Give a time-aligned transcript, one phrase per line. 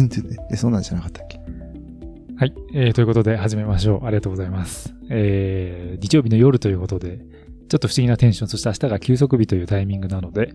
[0.00, 1.38] ンドゥンドゥンドゥンドゥンえ、そんなんじゃなかったっけ？
[2.36, 2.54] はい。
[2.74, 4.06] えー、ということで始めましょう。
[4.06, 4.94] ありがとうございます。
[5.10, 7.18] えー、日曜日の夜ということで、
[7.68, 10.54] ちょっと不思議なテンション、そして明日が休息日というタイミングなので、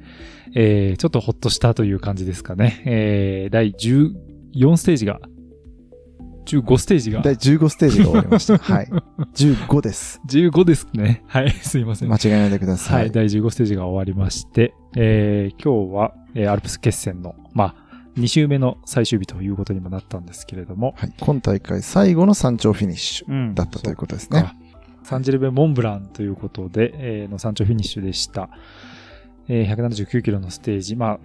[0.53, 2.83] えー、ちょっとほっとしたという感じですかね。
[2.85, 5.19] えー、第14ステージが、
[6.45, 8.57] 15ステージが、第15ステージが終わりました。
[8.59, 8.87] はい。
[9.35, 10.21] 15です。
[10.27, 11.23] 15ですね。
[11.27, 12.09] はい、すいません。
[12.09, 12.95] 間違えないでくださ。
[12.95, 17.86] はいい、第15ステージが終わりまして、えー今日は、えーアルプス決戦の、まあ、
[18.17, 21.13] 2週目の最終日ということにもなったんですけれども、はい。
[21.19, 24.41] 今大会最後の山頂フィニッシュうんだったということですね。
[24.41, 24.55] か
[25.03, 28.49] サンジェルベ・モンブランということで、えーの山頂フィニッシュでした。
[29.47, 31.19] えー179キロのステージ、まあ、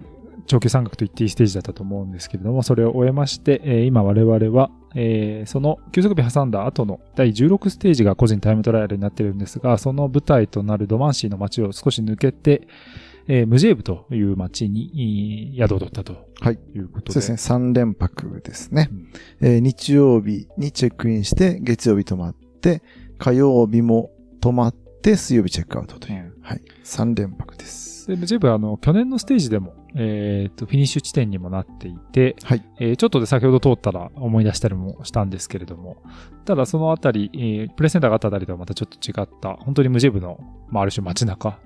[0.45, 12.67] 長距山岳と言っていいステージだったと思うんですけれども、それを終えまして、えー今我々は、えーその休息日挟んだ後の第16ステージが個人タイムトライアルになってるんですが、その舞台となるドマンシーの街を少し抜けて、
[13.27, 17.19] えームジェーブという街に宿を取ったとはいいうことで。
[17.21, 17.57] そうですね。
[17.57, 19.07] 3連泊ですねうん。
[19.41, 22.81] えー日曜日にチェックインして、月曜日泊まって、
[23.17, 26.33] 火曜日も泊まって、水曜日チェックアウトという。
[26.41, 26.61] はい。
[26.83, 28.07] 3連泊です。
[28.07, 32.63] で、ムジェーブはあの、去年のステージでも、えっ、と、フィニッシュ地点にもなっていて、はい。
[32.79, 35.97] えーちょっとで先ほど通ったら思い出したりもしたんですけれども、
[36.45, 41.59] ただそのあたり、えープレセンターがあったあたりとはまたちょっと違った、本当にムジェーブの、まあ、ある種街中。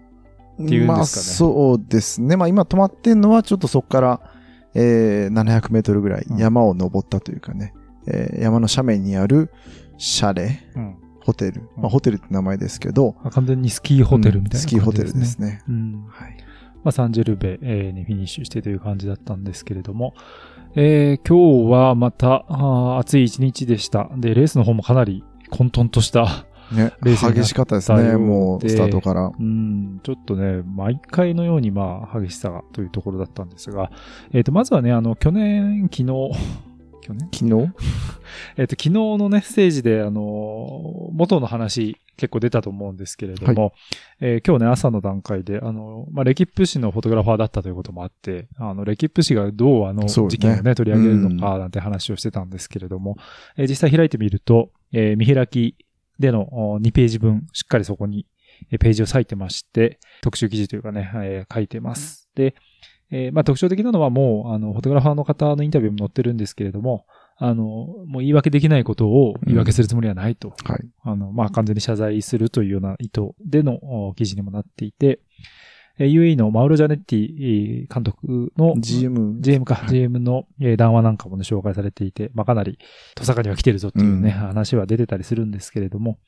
[0.57, 2.35] ていうんですかねまあ、そうですね。
[2.35, 4.31] まあ今泊まってんのは、ちょっとそこから、
[4.73, 7.73] えー、700メートルぐらいうん山を登ったというかね、
[8.07, 9.51] えー山の斜面にある
[9.97, 10.95] シャレ、うん。
[11.21, 11.63] ホテル。
[11.75, 15.39] まあホテルって名前ですけど、完全にスキーホテルみたいな、うんスキーホテルです。
[15.39, 15.61] ね。
[15.67, 16.05] うん。
[16.09, 16.37] はい。
[16.83, 20.13] まあ、サンジェルベ、えーにフィニッシュしてという感じだったんですけれども、
[20.75, 24.09] えー今日はまたあー暑い一日でした。
[24.17, 29.31] で、レースの方もかなり混沌としたね、冷静になった激しかったですね、もう、スタートから。
[29.37, 33.91] うん、ちょっとね、毎回のようにまあ、激しさがというところだったんですが、
[34.33, 36.05] えっ、と、まずはね、あの、去年、昨日、
[37.01, 37.29] 去年？
[37.31, 37.73] 昨日？
[38.57, 43.73] えっ、と、昨日のね、ステージで、あの、元の話結構出たと思うんですけれども、
[44.19, 53.17] えー今日ね、朝の段階で、あの、まあ、レキップ氏のフォトグラファーだったということもあって、あの、レキップ氏がどうあの、事件をね、取り上げるのか、なんて話をしてたんですけれども、
[53.55, 55.75] えー実際開いてみると、えー見開き
[56.19, 58.25] でのお2ページ分、しっかりそこに
[58.71, 62.29] えーページを割いてまして、特集記事というかね、えー書いてます。
[62.35, 62.55] で、
[63.11, 67.05] えーまあ特徴的なのはもう、あの、フォトグラファーの方のインタビューも載ってるんですけれども、
[67.37, 70.49] あの、もう言い訳できないことを言い訳するつもりはないと。
[70.65, 70.89] はい。
[71.03, 73.75] あの、まあ、完全に謝罪するというような意図での
[74.07, 75.17] お記事にもなっていて、えー
[76.05, 79.41] UAE のマウロ・ジャネッティえー監督の GM。
[79.41, 79.89] GM か、はい。
[79.89, 82.77] GM のえー談話なんかもね、紹介されていて、まあ、かなり、
[83.15, 84.47] トサカには来てるぞっていうね、うん。
[84.47, 86.19] 話は出てたりするんですけれども、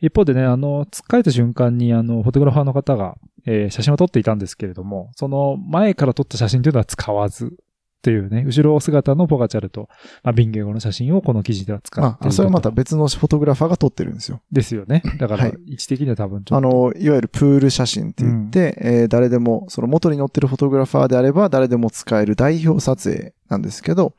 [0.00, 7.56] 一方でね、あの、突っかえた瞬間に、あの、フォトグラファーの方が、えー写真を撮っていたんですけれども、その前から撮った写真というのは使わず、
[8.04, 9.88] っていうね、後ろ姿のポガチャルと、
[10.22, 14.42] まあ、ビンゲゴの写真をこの記事では使ってまあ、それはまたと別のフォトグラファーが撮ってるんですよ。
[14.52, 15.02] ですよね。
[15.18, 16.68] だからはい、位置的には多分ちょっと。
[16.68, 24.14] あの、いわゆるプール写真って言って、えー誰でも、その元に載ってるフォトグラファーであれば誰でも使える代表撮影なんですけど、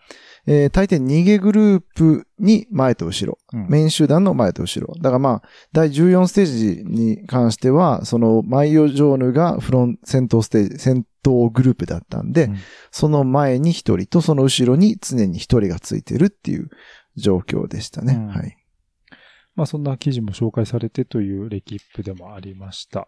[0.48, 4.96] えー大抵逃げグループに前と後ろ、うんメイン集団の前と後ろ。
[4.96, 5.42] だからまあ、
[5.74, 12.58] 第14ステージに関しては、そのマイオジョーヌがフロン、戦闘ステージ、戦闘グループだったんで、うん
[12.92, 16.70] その前に一人とその後ろに常に一人がついてるっていう
[17.18, 18.14] 状況でしたね。
[18.14, 18.58] うんはい。
[19.56, 23.08] まあそんな記事も紹介されてというレキップでもありました。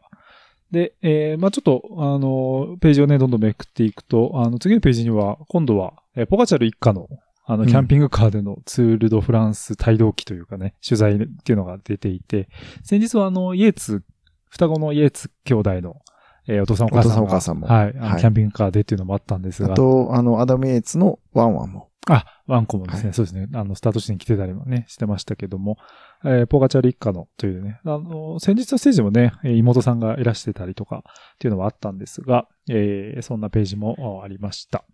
[0.71, 7.07] で、えーまあちょっと、あの、ページをね、どんどんめくっていくと、あの、次のページには、今度は、えーポガチャル一家の、
[7.45, 12.49] あの、うんキャンピングカーでのツールドフランス帯同期というかね、取材っていうのが出ていて、
[12.83, 14.03] 先日はあの、イエーツ、
[14.49, 16.01] 双子のイエーツ兄弟の、
[16.47, 17.11] えーお父さんお母さんが。
[17.11, 17.89] お父さんお母さんもはい。
[17.89, 19.73] あのはいキャンピングカーでっていうのもあったんですが。
[19.73, 21.89] あと、あの、アダム・イエイツのワンワンも。
[22.09, 23.49] あ、ワンコもですね、はそうですね。
[23.53, 25.77] あの、スタート地点に来てたりもね、してましたけども、
[26.23, 34.85] えーポガチャル一家のというね、あの、先日のステージでもね、えー妹さんがいらしてたりとかっていうのはあったんですが、えーそんなページもあありました。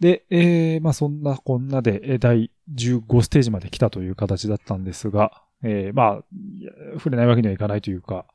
[0.00, 6.24] で、えーまあそんなこんなで、えー第15ステージまで来たという形だったんですが、えーまあ、
[6.58, 8.26] いや触れないわけにはいかないというか、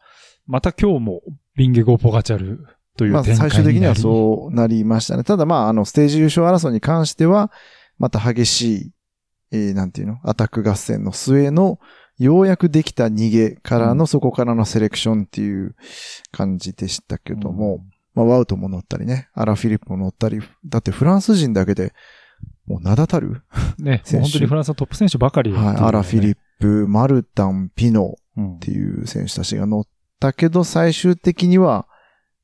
[0.46, 1.22] また今日も
[1.56, 2.66] ビンゲゴポガチャル
[2.98, 3.52] というまあ、展開になり。
[3.52, 5.24] 最終的にはそうなりましたね。
[5.24, 7.52] ただまあ、あの、ステージ優勝争いに関しては、
[7.98, 8.92] また激しい、
[9.52, 11.80] えーなんていうのアタック合戦の末の、
[12.20, 14.08] ようやくできた逃げからの、うん。
[14.08, 15.76] そこからのセレクションっていう
[16.32, 17.84] 感じでしたけども、
[18.14, 21.94] まあ、ワウトも乗ったりね、アラ・フィリップも乗ったり、だってフランス人だけで、
[22.68, 23.44] もう名だたる、
[23.80, 29.88] ね、 本当にフランスのトップ選手ばかり、はい、アラ・フィリップ、マルタン、ピノっていう選手たちが乗っ
[30.24, 31.88] たけど、最終的には、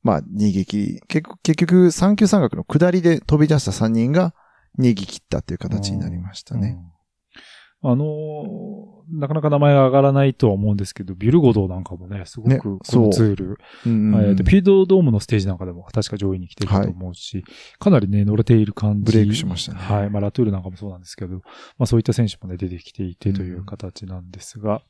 [0.02, 4.34] まあ、逃げ切り、結局、結局、三級三角の下りで飛び出した3人が
[4.78, 6.78] 逃げ切ったっていう形になりましたね。
[7.82, 7.90] うん。
[7.92, 13.06] あのーなかなか名前が上がらないとは思うんですけど、ビュルゴドーなんかもね、すごねくこそう。
[13.06, 17.42] のツール、うんえーとピードドームのステージなんかでも確か上位に来てると思うし、
[17.80, 19.10] かなりね、乗れている感じ。
[19.12, 19.80] ブレイクしましたね。
[19.80, 20.10] はい。
[20.10, 21.40] まあ、ラトゥールなんかもそうなんですけど、ま
[21.80, 24.82] あ、そういった選手もね、出てきていてという形なんですが、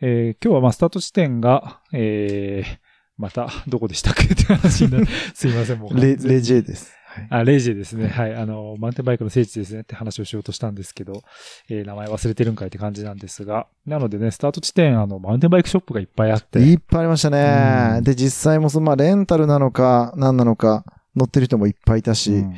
[0.00, 2.78] えー今日はまあ、スタート地点が、えー
[3.16, 5.06] また、どこでしたっけって話になる。
[5.34, 6.16] すいません、もう完レ。
[6.16, 6.92] レジェです。
[7.06, 8.06] はいあ、レイジェですね。
[8.06, 8.34] はい。
[8.36, 11.22] あの、マウンテンバイクの聖地ですねって話をしようとしたんですけど、
[11.68, 17.96] えー名前忘れてるんかいって感じなんですが、なのでね、スタート地点、あの、マウンテンバイクショップがいっぱいあって、いっぱいありましたね。
[17.96, 20.84] うんで、実際もその、まあ、レンタルなのか、何なのか、
[21.16, 22.54] 乗ってる人もいっぱいいたし、うん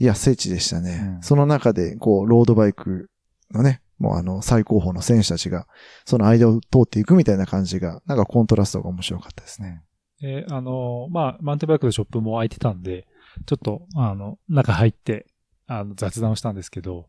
[0.00, 1.00] いや、聖地でしたね。
[1.16, 3.10] うんその中で、こう、ロードバイク
[3.52, 5.66] のね、もうあの、最高峰の選手たちが、
[6.04, 9.82] その間を通っていくみたいな感じが、なんかコントラストが面白かったですね。
[10.22, 13.06] えーあの、まあ、マウンテンバイクのショップも開いてたんで、
[13.46, 15.26] ちょっと、あの、中入って、
[15.66, 17.06] あの、雑談をしたんですけど、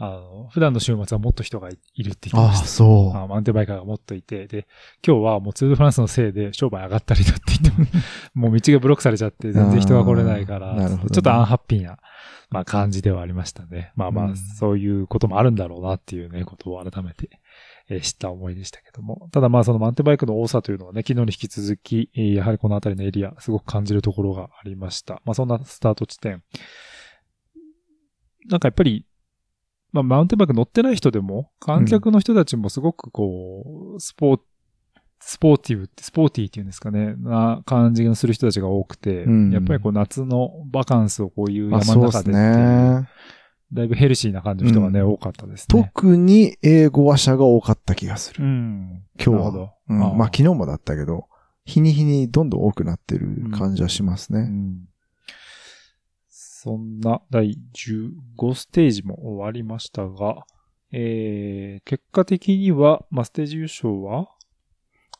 [0.00, 2.66] あの、普段の週末はもっと人がいいるって言ってました。
[2.66, 4.68] そあマウンテンバイカーがもっといて、で、
[5.06, 7.86] 今日はもうツールフランスのせいで商売上がったりだって言っても、
[8.48, 11.98] もう道がブロックされちゃって全然人が来れないから、ねちょっとアンハッピーな、
[12.50, 13.92] まあ感じではありましたね。
[13.96, 17.40] まあまあ、うんそういうこともあるんだろうなっていうね、ことを改めて、
[17.88, 19.28] えー知った思いでしたけども。
[19.32, 25.20] ただまあそのマウンテンバイクの多さというのはね、昨日に引き続き、えーやはりこの辺りのエリア、すごく感じるところがありました。
[25.24, 26.42] まあそんなスタート地点。
[28.48, 29.04] なんかやっぱり、
[29.92, 34.40] まあ、マウンテンバイク乗ってない人でも、観客の人たちもすごくこう、スポー
[35.20, 43.08] スポーティブって、スポーティーっていうんですかね、な感じがする人たちが多くて、うんやっぱりこう夏のバカンスをこういうあ、山の中でね。
[43.70, 45.82] だいぶヘルシーな感じの人がね、うん多かったですね。
[45.92, 48.44] 特に英語話者が多かった気がする。
[48.44, 49.02] うん。
[49.22, 49.72] 今日は。
[49.88, 51.26] うんまあ昨日もだったけど、
[51.64, 54.40] 日に日にどんどん多くなってる感じはしますね。
[54.40, 54.88] うん
[56.60, 60.44] そんな第15ステージも終わりましたが、
[60.90, 64.26] えー、結果的には、まあ、ステージ優勝は？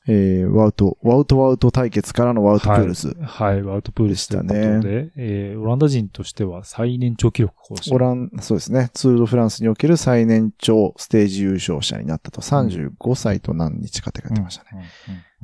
[0.09, 3.15] えー、ワウト、ワウトワウト対決からのワウトプールス。
[3.23, 7.95] はい、ワウトプールスということでえー、オランダ人としては最年長記録更新。
[7.95, 8.91] オラン、そうですね。
[8.93, 12.41] ツール・ド・フランスにおける最年長ステージ優勝者になったと。
[12.41, 14.91] 35歳と何日かって書いてましたね。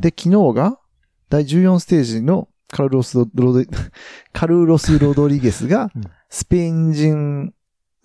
[0.00, 0.81] で、昨日が、
[1.29, 3.69] 第14ステージのカルロスロドリ、
[4.32, 7.55] カルロス・ロドリゲスがうん、スペイン人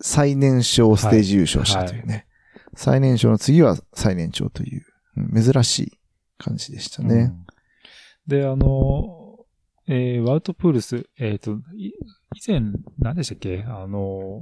[0.00, 2.26] 最年少ステージ優勝者というね。
[2.74, 4.84] 最年少の次は最年長という、
[5.16, 5.98] うん珍しい
[6.38, 7.14] 感じでしたね。
[7.14, 7.46] うん
[8.26, 9.44] で、あの、
[9.88, 11.92] えー、ワウトプールス、えっ、と、い以
[12.46, 12.60] 前、
[12.98, 13.64] 何でしたっけ？
[13.66, 14.40] あの、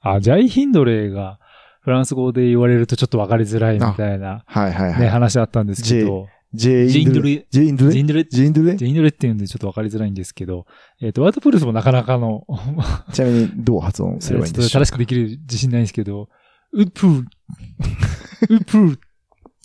[0.00, 1.40] あ、ジャイ・ヒンドレーが
[1.80, 5.00] フランス語で言われるとちょっとわかりづらいみたいな、はいはいはい。
[5.00, 7.46] ね、話あったんですけど、ジェジインドレ。
[7.50, 10.66] ジェインドレジンドレ、ジェインドレジンドレって言うんでちょっとわかりづらいんですけど、
[11.00, 12.46] えっ、と、ワウトプールスもなかなかの、
[13.12, 16.28] ちなみにどう発音すればいいんでしょ正しくできる自信ないんですけど、
[16.72, 17.24] ウップー、
[18.50, 18.98] ウップー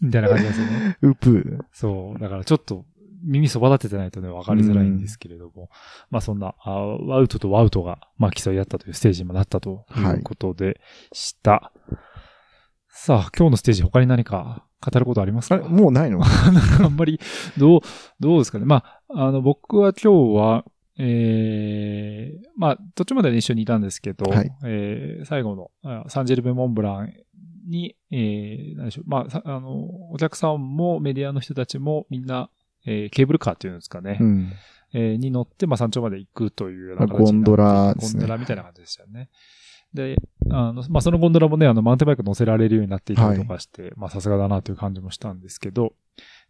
[0.01, 0.97] みたいな感じですよね。
[1.01, 1.65] ウプー。
[1.71, 2.19] そう。
[2.19, 2.85] だからちょっと
[3.23, 5.69] 耳そば立ててないとね、わかりづらいんですけれども。
[6.09, 10.79] まあそんな、あワウトとワウトが、まあ競い合ったというステージにもなったということで
[11.11, 11.71] した。
[12.89, 14.66] さあ、今日のステージ他に何か？
[14.79, 15.57] 語ることありますか？
[15.57, 16.21] もうないの？
[16.23, 17.19] あんまり、
[17.57, 17.81] どう、
[18.19, 18.65] どうですかね。
[18.65, 20.65] まあ、あの、僕は今日は、
[20.99, 24.51] ええまあ、途中まで一緒にいたんですけど、はい。
[24.65, 27.13] えー最後のあサンジェルベ・モンブラン
[27.67, 32.49] に、えー、何でしょう、まあ、さあの、お客さんもメディアの人たちもみんな、
[32.85, 34.51] えーケーブルカーっていうんですかね、うん。
[34.93, 38.21] えーに乗って、まあ、山頂まで行くというようなゴンドラですね。
[38.21, 39.29] ゴンドラみたいな感じでしたよね。
[39.93, 40.17] で、
[40.49, 45.93] あの、まあ、そのゴンドラもね、あの、マウンテンバイク乗せられるようになっていたりとかして、まあ、さすがだなという感じもしたんですけど、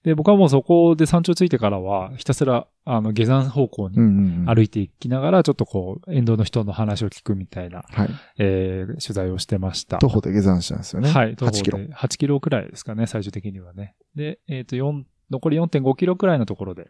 [0.04, 3.98] で、僕はもうそこで山頂ついてからは、ひたすら、あの、下山方向に。
[4.46, 8.10] 歩いていきながら、ちょっとこう、沿道の人の話を聞くみたいな、はい。
[8.38, 9.98] えー、取材をしてました。
[9.98, 11.10] 徒歩で下山したんですよね。
[11.10, 11.78] はい、徒歩8キロ。
[11.80, 13.96] で8キロくらいですかね、最終的にはね。
[14.16, 16.90] で、えっ、と、4、残り4.5キロくらいのところで、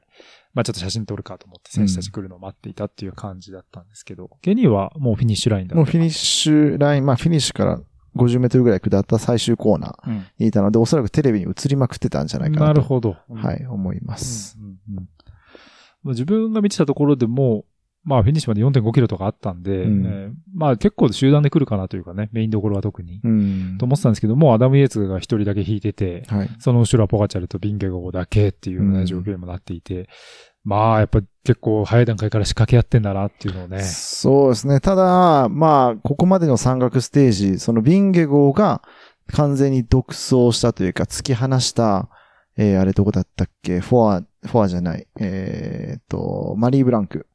[0.54, 7.80] まあちょっと写真撮るかと思って選手たち来るのを待っていたっていう感じだったんですけど、ケニーはもうフィニッシュラインだもうフィニッシュライン、まあフィニッシュから
[8.16, 12.68] 50メートルぐらい下った最終コーナーうんにいたので、おそらくテレビに映りまくってたんじゃないかなと。
[12.68, 13.16] なるほど。
[13.34, 14.58] はい、思います。
[14.60, 15.10] うんうんうん
[16.04, 17.66] まあ自分が見てたところでも、
[18.08, 23.20] まあフィニッシュまで4.5キロとかあったんで、うんえーまあ結構集団で来るかなというかね、メインどころは特に。
[23.24, 23.86] うんと。
[23.86, 26.50] 思ってたんですけど、もうアダム・イエーツが一人だけ引いてて、はい。
[26.60, 30.10] その後ろはポガチャルとビンゲゴだけっていうよううなん状況にもなっていて、
[30.64, 33.82] まあやっぱ結構早い段階から仕掛け合ってんだなっていうのをね。
[33.84, 34.80] そうですね。
[34.80, 38.82] ただ、まあ、ここまでの山岳ステージ、そのビンゲ号が
[39.28, 42.10] 完全に独走したというか、突き放した、
[42.58, 43.80] えー、あれどこだったっけ？
[43.80, 45.08] フォア、フォアじゃない。
[45.20, 47.27] えーっと、マリー・ブランクはい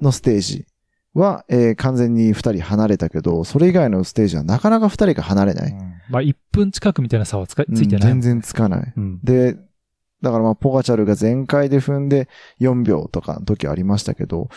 [0.00, 0.66] のステージ
[1.14, 5.74] は、えー完全に二人離れたけど、それ以外のステージはなかなか二人が離れない。
[6.10, 8.12] まあ、1分近くみたいな差はつかついてない。
[8.12, 8.92] うん全然つかない。
[8.96, 9.20] うん。
[9.22, 9.54] で、
[10.22, 12.28] だからまあ、ポガチャルが全開で踏んで
[12.60, 14.48] 4秒とかの時ありましたけど、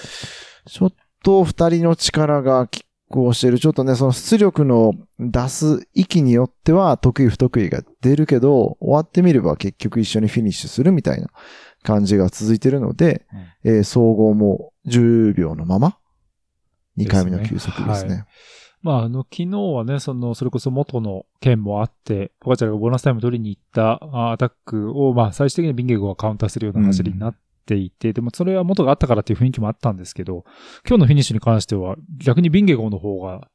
[0.68, 3.60] ちょっと二人の力が拮抗してる。
[3.60, 11.30] ちょっとね、その出力の出す域によっては得意不得意が出るけど、終わってみれば結局一緒にフィニッシュするみたいな
[11.84, 13.26] 感じが続いてるので、
[13.64, 15.98] えー総合も10秒のまま、
[16.98, 17.86] 2回目の休息ですね。
[17.88, 18.26] ですね。
[18.82, 30.46] まあ、あの、昨日はね、その、それこそ元の件もあって、ポカチャルがボーナスタイム取りに行ったあアタックを、まあ、最終的にビンゲゴがカウンターするような走りになっていて、でもそれは元があったからっていう雰囲気もあったんですけど、
[30.88, 33.50] 今日のフィニッシュに関しては、逆にビンゲゴの方が、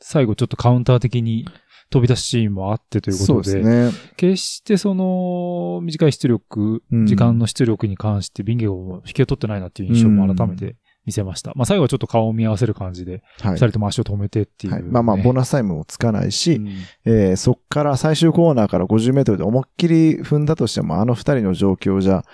[0.00, 1.44] 最後ちょっとカウンター的に
[1.90, 3.92] 飛び出すシーンもあってということで、ですね。
[4.16, 10.76] 決してその、短い出力、うん時間の出力に関してビンゲゴも引きを取ってないなっていう印象も改めて
[11.06, 11.52] 見せました。
[11.54, 13.56] まあ最後はちょっと顔を見合わせる感じで、はい二。
[13.56, 16.68] 人とも足を止めてっていう、はい、まあまあ、ボーナナスタイムもつかないし、うん
[17.06, 22.24] えーそっから最終コーナーから50メートルで思いっきり踏んだとしても、あの二人の状況じゃ、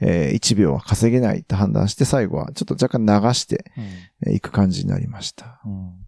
[0.00, 3.64] えー1秒は稼げないと判断して、最後はちょっと若干流して
[4.26, 5.60] えーいく感じになりました。
[5.64, 6.03] うん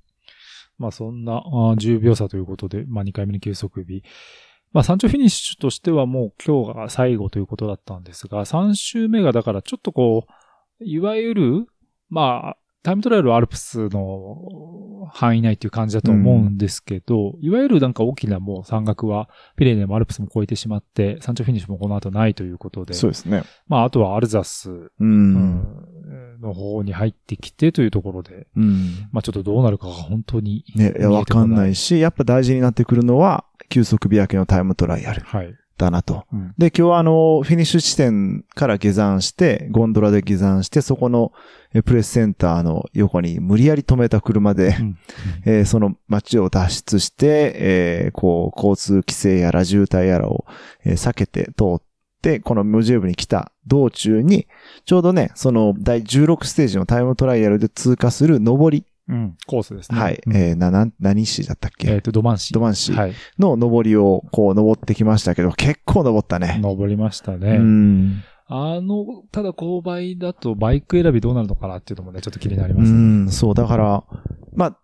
[0.79, 4.03] まあそんなあー10秒差ということで、まあ2回目の休息日。
[4.73, 11.67] まあ山頂フィニッシュとしてはもう今日が最後ということだったんですが、3周目がだからちょっとこう、いわゆる、
[12.11, 12.57] まあ、
[12.87, 23.43] タイムトライアルはアルプスの範囲内っていう感じだと思うんですけど、いわゆるなんか大きなもう山岳はピレネもアルプスも超えてしまって、山頂フィニッシュもこの後ないということで、そうですね。
[23.67, 24.93] まああとはアルザス、う。
[25.01, 25.65] うんん
[26.41, 29.09] の方に入ってきてというところで、うん。
[29.13, 30.65] まあちょっとどうなるかが本当に。
[30.75, 35.55] ね、わかんないし、やっぱ大事になってくるのは、休息日明けのタイムトライアルはい。
[35.79, 36.25] だなと。
[36.33, 41.33] うんで、今日はあの、フィニッシュ地点から下山して、ゴンドラで下山して、そこの
[41.75, 44.99] えプレスセンターの横に無理やり止めた車で、うん
[45.45, 50.47] えーその街を脱出して、えーこう、交通規制やら渋滞やらを、
[50.85, 51.86] えー避けて通って、
[52.43, 54.47] この無ジェ部に来た道中に、
[54.85, 59.37] ちょうどね、その第16ステージのタイムトライアルで通過する上り、うん。
[59.47, 60.01] コースですね。
[60.01, 62.53] はい、うんえーな、な、何市だったっけ、えっと、ドマンシ。
[62.53, 63.13] ドマンシはい。
[63.39, 66.59] の上りをこう登ってきましたけど、結構登ったね。
[66.61, 67.57] 登りましたうね。
[67.59, 68.25] ん。
[68.49, 72.99] あの、ただ勾配だとバイク選びどうなるのかなっていうのもね、ちょっと気になりうますね。
[72.99, 74.05] ん、そう、だから、
[74.55, 74.79] まあ、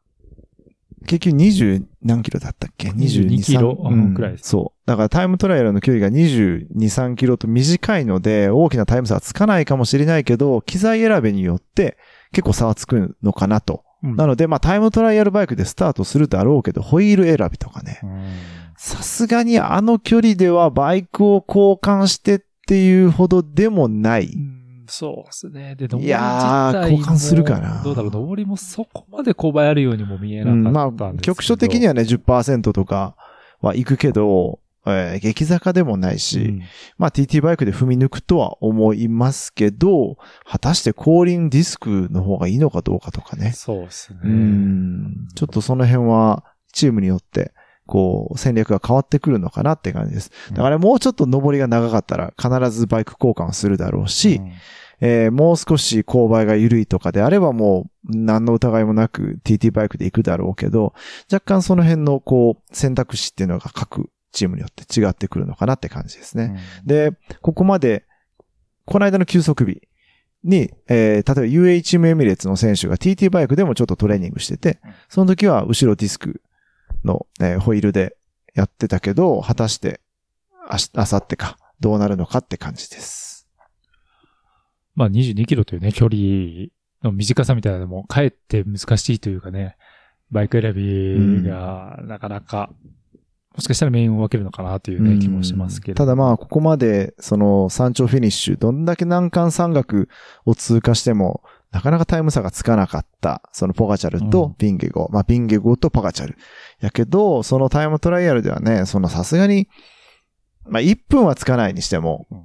[1.02, 4.86] 結局20何キロだったっけ？22キロうんくらいですそう。
[4.86, 11.96] だからタイムトライアルの距離が22、3キロと短いので、大きなタイム差はつかないかもしれないけど、機材選びによって
[12.32, 13.84] 結構差はつくのかなと。
[14.02, 18.00] うんなので、まあタイムトライアルバイクでスタートするだろうけど、ホイール選びとかね。
[18.02, 18.22] うん
[18.84, 24.36] さすがにあの距離ではバイクを交換してっていうほどでもない。
[24.92, 25.74] うんそうですね。
[25.74, 33.16] で、登りいやー交換するかなどうだろう、登りもそこまで勾配あるようにも見えなうん、かまったんですけど、あ、局所的にはね、10%とか
[33.60, 36.62] は行くけど、えー激坂でもないし、うん
[36.98, 43.52] まあ TT バイクで踏み抜くとは思いますけど、果たして後輪ディスクの方がいいのかどうかとかね。
[43.52, 44.20] そうですね。
[44.24, 45.28] うん。
[45.34, 47.52] ちょっとその辺はチームによって、
[47.86, 50.30] こう、戦略が変わってくるのかなって感じです。
[50.52, 54.52] だからもうちょっと上りが長かったら必ずバイク交換をするだろうし、うん
[55.04, 60.94] えーもう少し勾配が緩いとかであればもう何の疑いもなく TT バイクで行くだろうけど、
[61.30, 66.56] 若干その辺のこう選択肢っていうのが各チームによって違ってくるのかなって感じですね。
[66.86, 68.04] で、ここまで、
[68.84, 69.82] この間の休息日
[70.44, 74.78] に、えー例えば UHM エミレーツの選手が TT バイクでもちょっとトレーニングしてて、
[75.08, 76.42] その時は後ろディスク
[77.04, 78.16] の、えーホイールで
[78.54, 80.00] やってたけど、果たして、
[80.68, 83.31] あし、あさってか、どうなるのかって感じです。
[84.94, 86.68] まあ22キロというね、距離
[87.02, 89.76] の短さみたいなのも、かえって難しいというかね、
[90.30, 92.70] バイク選びがなかなか、
[93.54, 95.96] もしかしたらメインを分けるのかなというね、気もしますけど。
[95.96, 100.08] ただまあ、ここまで、その山頂フィニッシュ、どんだけ難関山岳
[100.46, 106.36] を通過しても、なかなかタイム差がつかなかった、そのポガチャルとビンゲゴ、まあビンゲゴとポガチャル。
[106.80, 109.68] やけど、そのタイムトライアルではね、そのさすがに、
[110.66, 112.44] まあ1分はつかないにしてもうん、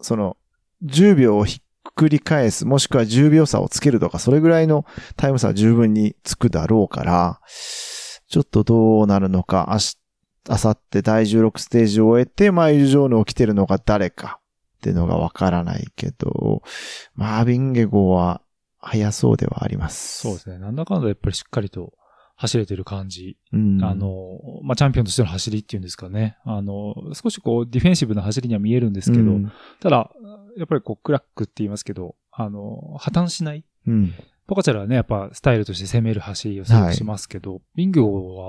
[0.00, 0.36] その
[0.84, 4.84] 10秒をひっくり返す、もしくは10秒差をつけるとか、それぐらいの
[5.16, 7.40] タイム差は十分につくだろうから、
[8.28, 9.98] ちょっとどうなるのか、明日、
[10.48, 14.40] 明後日第16ステージを終えて、まあ、友情の起きてるのが誰か
[14.78, 16.62] っていうのがわからないけど、
[17.14, 18.42] マービンゲゴは
[18.78, 20.20] 早そうではあります。
[20.20, 20.58] そうですね。
[20.58, 21.94] なんだかんだやっぱりしっかりと
[22.36, 23.38] 走れてる感じ。
[23.52, 26.36] うんあ、の、まあ、チャンピオンとしての走りっていうんですかね。
[26.44, 30.10] あの、少しこう、ディフェンシブな走りには見えるんですけど、うんただ、
[30.56, 33.64] やっぱりこう、クラックって言いますけど、あの、破綻しない。
[33.86, 34.12] うん。
[34.46, 38.46] ポカチャルはね、やっぱスタイルとして攻める走りをしますけど、ビングオは、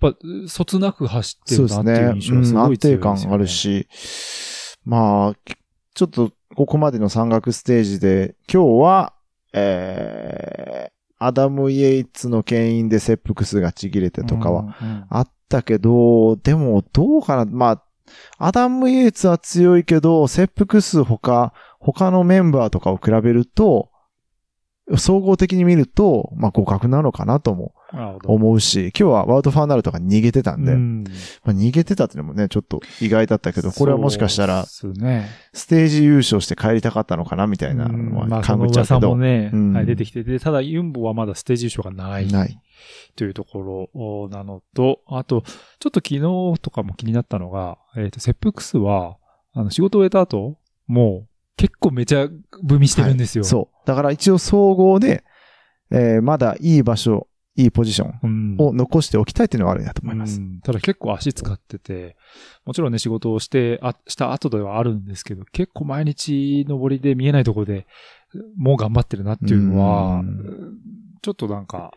[0.00, 2.20] やっぱ、そつなく走ってるなっていうね。
[2.20, 3.24] 印象がすうん、安ごい強い定ですよね。
[3.26, 3.88] 感あるし、
[4.84, 5.54] まあ、
[5.94, 9.14] ちょっと、ここまでの山岳ステージで、今日は、
[9.52, 17.84] えー、アダム・イエイツの牽引で切腹数がちぎれてとかはうんうんあったけど、でも、どうかな、まあ、
[18.38, 23.90] アダム・イエイツは強いけど、切腹数他、他のメンバーとかを比べると、
[24.96, 27.83] 総合的に見ると、まあ、互角なのかなと思う。
[28.24, 31.04] 思うし、今日はワウト・ファーナルとか逃げてたんで、うん
[31.44, 34.64] まあ、逃げてたっていうのもね、ちょっと意外だったけど、これはもしかしたら。
[34.66, 34.82] ス
[35.66, 38.96] テージ優勝して帰りたかったのかなみたいなのうんまはあ、その感じちゃうけど。
[38.98, 42.26] 噂もね、うんはい、出てきてて、ただユンボはまだステージ優勝がない。
[42.28, 42.60] ない。
[43.16, 45.42] というところなのと、あと、
[45.78, 46.20] ちょっと昨日
[46.60, 49.16] とかも気になったのが、えっ、と、切腹数は、
[49.52, 53.42] あの、仕事を終えた後、もう、結構めちゃ踏みしてるんですよ。
[53.42, 53.86] はいそう。
[53.86, 55.24] だから一応総合で、
[55.90, 58.56] えーまだいい場所、いいポジションうん。
[58.58, 60.40] を残しておきたいっていうのはあるんだと思います。
[60.40, 62.16] うんただ結構足使ってて、
[62.64, 67.86] もちろんね、仕事をして、あ、した後ではあるんですけど、結構毎日登りで見えないところで、
[68.56, 70.78] もう頑張ってるなっていうのはうん、
[71.22, 71.92] ちょっとなんか、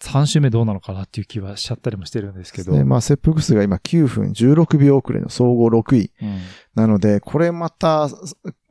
[0.00, 2.72] 3周目どうなのかなっていう気はしちゃったりもしてるんですけど。
[2.72, 6.12] でまあ、切腹数が今9分16秒遅れの総合6位。
[6.20, 6.38] うん
[6.74, 8.08] なので、これまた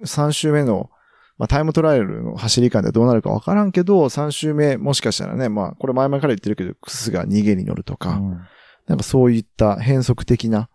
[0.03, 0.89] 3周目の、
[1.37, 8.41] まあ、タイムトライアルの走り感でどうなるかわからんけど、3周目もしかしたらね、まあ、これ前々から言ってるけど、クスが逃げに乗るとか、うん
[8.87, 10.69] なんかそういった変則的な、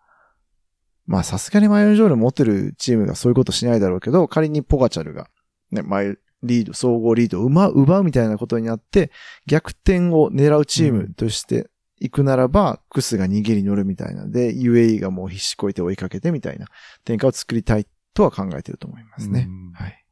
[1.06, 5.28] まあさすがにマイルジョール持ってるチームがそういうことしないだろうけど、仮にポガチャルが、
[5.70, 9.10] ね、マイルリード、総合リードを奪う奪うみたいなことになって、
[9.46, 11.68] 逆転を狙うチームとして
[12.00, 16.66] 行くならば、クスが逃げに乗るみたいなので、UAE がもう必死こいて追いかけてみたいな
[17.04, 19.46] 展開を作りたいとは考えてると思いますね。
[19.48, 20.05] うんはい。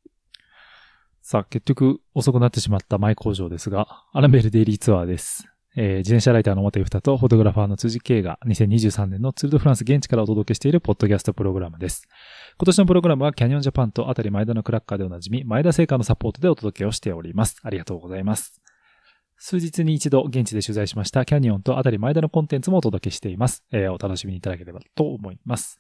[1.27, 5.49] さあ、結局遅くなってしまった前工場ですが、アランベルデイリーツアーです。
[5.75, 12.07] えー自転車ライターの表二とフォトグラファーの辻圭が2023年のツールドフランス現地からお届けしているポッドキャストプログラムです。
[12.59, 17.57] 今年のプログラムはキャニオンジャパンとあたり前田のクラッカーでおなじみ前田製菓のサポートでお届けをしております。
[17.63, 18.61] ありがとうございます。
[19.39, 23.65] 数日に一度現地で取材しましたキャニオンとあたり前田のコンテンツもお届けしています。
[23.73, 25.79] えーお楽しみいただければと思います。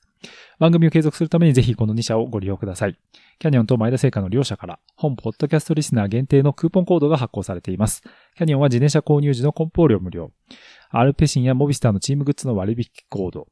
[0.58, 2.98] 番組を継続するためにぜひこの2社をご利用ください。
[3.38, 8.02] キャニオンと前田製菓の両社から、本ポッドキャストリスナー限定のクーポンコードが発行されています。
[8.36, 10.30] キャニオンは自転車購入時の梱包料無料。
[10.90, 13.48] アルペシンやモビスターのチームグッズの割引コード。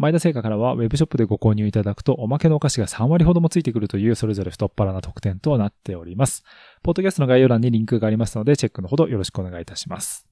[0.00, 6.42] 前田製菓からはウェブショップでご購入いただくとおまけのお菓子が3割ほどもついてくるというそれぞれ太っ腹な特典となっております。
[6.82, 10.29] ポッドキャストの概要欄にリンクがありますのでチェックのほどよろしくお願いいたします。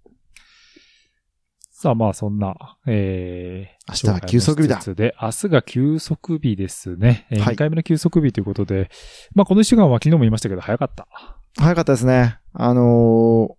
[1.81, 2.57] さあまあそんな、
[2.89, 7.29] えー、明日は休息日だで、明日が休息日ですね。
[7.31, 8.91] えーはい2回目の休息日ということで、
[9.33, 11.07] まあこの1週間は昨日も言いましたけど早かった。
[11.57, 12.41] 早かったですね。
[12.53, 13.55] あのー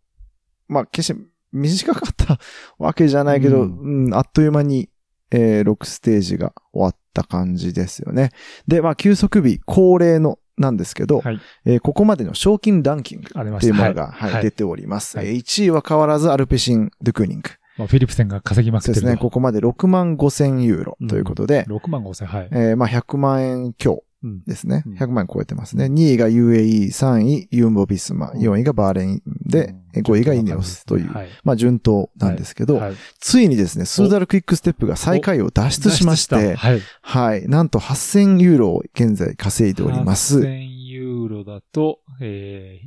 [0.67, 1.21] まあ、決して
[1.53, 2.39] 短かった
[2.77, 4.89] わけじゃないけど、ううんん、あっという間に、
[5.31, 8.31] えー、6ステージが終わった感じですよね。
[8.67, 11.39] で、まあ、休息日恒例のなんですけど、はい。
[11.63, 13.29] えーここまでの賞金ランキング。
[13.29, 15.17] っていうものが、はいはい出ております。
[15.17, 17.49] はいえー1位は変わらずアルペシン・ドゥクーニング。
[17.79, 19.21] まあ、フィリプセンが稼ぎまくってるとそうですね。
[19.21, 22.49] ここまで6万5千ユーロということで、6万5千、はい。
[22.51, 24.83] えーまあ、100万円強うんですね。
[24.85, 25.85] うん100万円超えてますね。
[25.85, 31.29] 2位が UAE、3位ユンボ・ビスマ、うん4位がバーレンで、え5位がイネオスという、はい。
[31.45, 36.81] まあ順当なんですけど、はいついにですね、スーダルクイックステップが最下位を脱出しまして、はい。
[37.01, 40.39] はい、なんと8000ユーロを現在稼いでおります。
[40.39, 42.81] 8000ユーロだと、え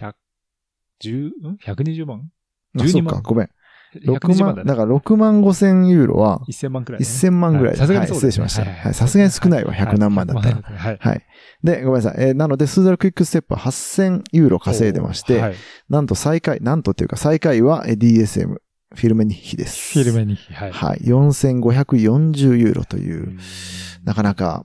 [0.00, 0.14] ー、100、
[1.02, 2.30] 10、ん ?120 万？
[2.78, 3.50] あそうか、ごめん。
[3.94, 4.68] 6 ?120 万、万だね。
[4.68, 7.06] だから6万5千ユーロは1000万くらいね。
[7.06, 7.78] 1000万ぐらいで。
[7.78, 8.62] さすがはい、にそうですね失礼しました。
[8.62, 10.56] はいはい、さすがに少ないわ、はい100何万だったら。
[10.56, 10.98] 100万はい。
[11.00, 11.26] はい。
[11.62, 12.24] で、ごめんなさい。
[12.28, 15.54] えーなので、スーダルクイックステップは8000ユーロ稼いでまして、はい。
[15.88, 19.92] なんと最下位、なんとっていうか最下位はえー DSM、フィルメニッヒです。
[19.94, 20.72] フィルメに、はい。
[20.72, 20.98] はい。
[21.00, 23.38] 4540ユーロというう、ん
[24.04, 24.64] なかなか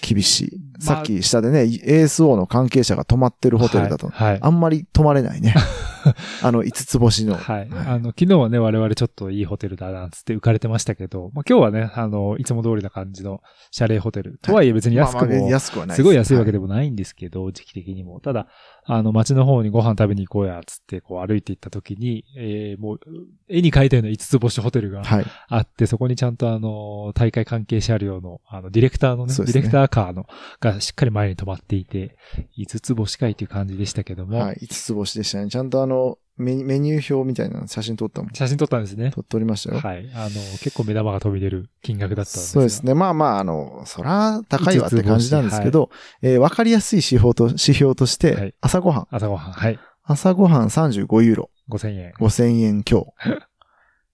[0.00, 0.58] 厳しい。
[0.86, 4.30] まあさっき下でね、ASO の関係者が泊まってるホテルだと、はい。
[4.32, 5.54] はいあんまり泊まれないね。
[6.42, 7.36] あの、5つ星の。
[7.36, 7.68] はい。
[7.68, 13.40] はいあの、昨日はね、我々ちょっといいホテルだなんつって浮かれてましたけど、まあ、今日はね、あの、いつも通りな感じの
[13.70, 14.38] シャレーホテル。
[14.42, 16.66] とはいえ別に安くも、安くはないすごい安いわけでも。
[16.66, 18.20] もないんですけど、時期的にも。
[18.20, 18.48] ただ、
[18.90, 23.00] あの、街の方にご飯食べに行こうや、つって、こう歩いて行った時に、えー、もう、
[23.46, 25.26] 絵に描いたような5つ星ホテルがはい。
[25.48, 30.26] あって、そこにちゃんとあの、大会関係車両の、あの、ディレクターのね、ねディレクターカーの、
[30.58, 32.16] がしっかり前に止まっていて、
[32.58, 34.56] 5つ星会っていう感じでしたけども、はい。
[34.62, 35.50] 5つ星でしたね。
[35.50, 38.30] ちゃんとあの、メニュー表みたいなの写真撮ったもん。
[38.32, 39.10] 写真撮ったんですね。
[39.10, 39.80] 撮撮りましたよ。
[39.80, 40.08] はい。
[40.14, 40.28] あの、
[40.60, 42.52] 結構目玉が飛び出る金額だったんですね。
[42.52, 42.94] そうですね。
[42.94, 45.90] まあまあ、あの、そら高いわって感じなんですけど、
[46.22, 49.06] えーわかりやすい指標と、指標としはいて、朝ごはん。
[49.10, 49.52] 朝ごはん。
[49.52, 49.78] はい。
[50.04, 51.50] 朝ごはん35ユーロ。
[51.70, 52.12] 5000円。
[52.18, 53.14] 5000円強。
[53.18, 53.36] っ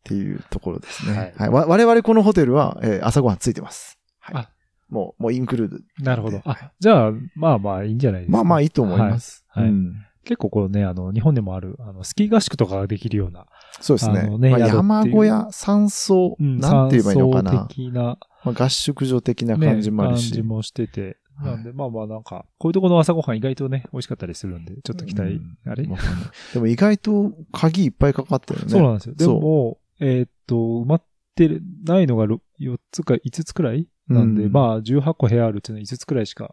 [0.05, 1.13] ていうところですね。
[1.13, 1.53] ははいい。
[1.53, 3.99] わ我々このホテルは、えー朝ごはんついてます。
[4.21, 4.51] はいあ。
[4.91, 6.05] もう、もうインクルード。
[6.05, 6.39] なるほど。
[6.39, 8.37] はあ、じゃあ、まあまあいいんじゃないですか。
[8.37, 9.45] まあまあいいと思います。
[9.49, 13.47] はいはいうん結構こうね、あの、日本でもある、あの、スキー合宿とかができるような、
[13.81, 14.21] そうですね。
[14.21, 17.53] あのねまあ、山小屋、山荘、なんて言えばいいのかな。
[17.53, 20.31] 山荘的な、まあ、合宿所的なね、感じもあるし。
[20.31, 21.03] 感じもしてて。
[21.03, 28.71] はいなんで、まあまあなんか、こういうところの朝ごはん意外とね、美味しかったりするんで、ちょっと期待、うんあれ、わかんないでも意外と鍵いっぱいかかってるよね。
[28.71, 29.15] そうなんですよ。
[29.17, 36.53] でも、えーっと、埋まってるないのが4つか5つくらいなんで、うんまあ18個部屋あるっていうのは5つくらいしか、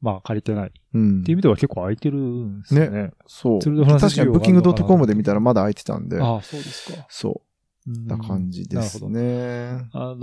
[0.00, 0.72] まあ借りてない。
[0.94, 3.12] うんっていう意味では結構空いてるんですよね。
[3.26, 3.60] そう。
[3.60, 6.20] ツールドフランス確かにブッキング .com で見たらまだ空いてたんで。
[6.20, 7.06] ああ、そうですか。
[7.08, 7.42] そ
[7.86, 7.92] うう。
[7.92, 9.88] んな感じですなるね。
[9.92, 10.10] ほど。
[10.10, 10.14] あ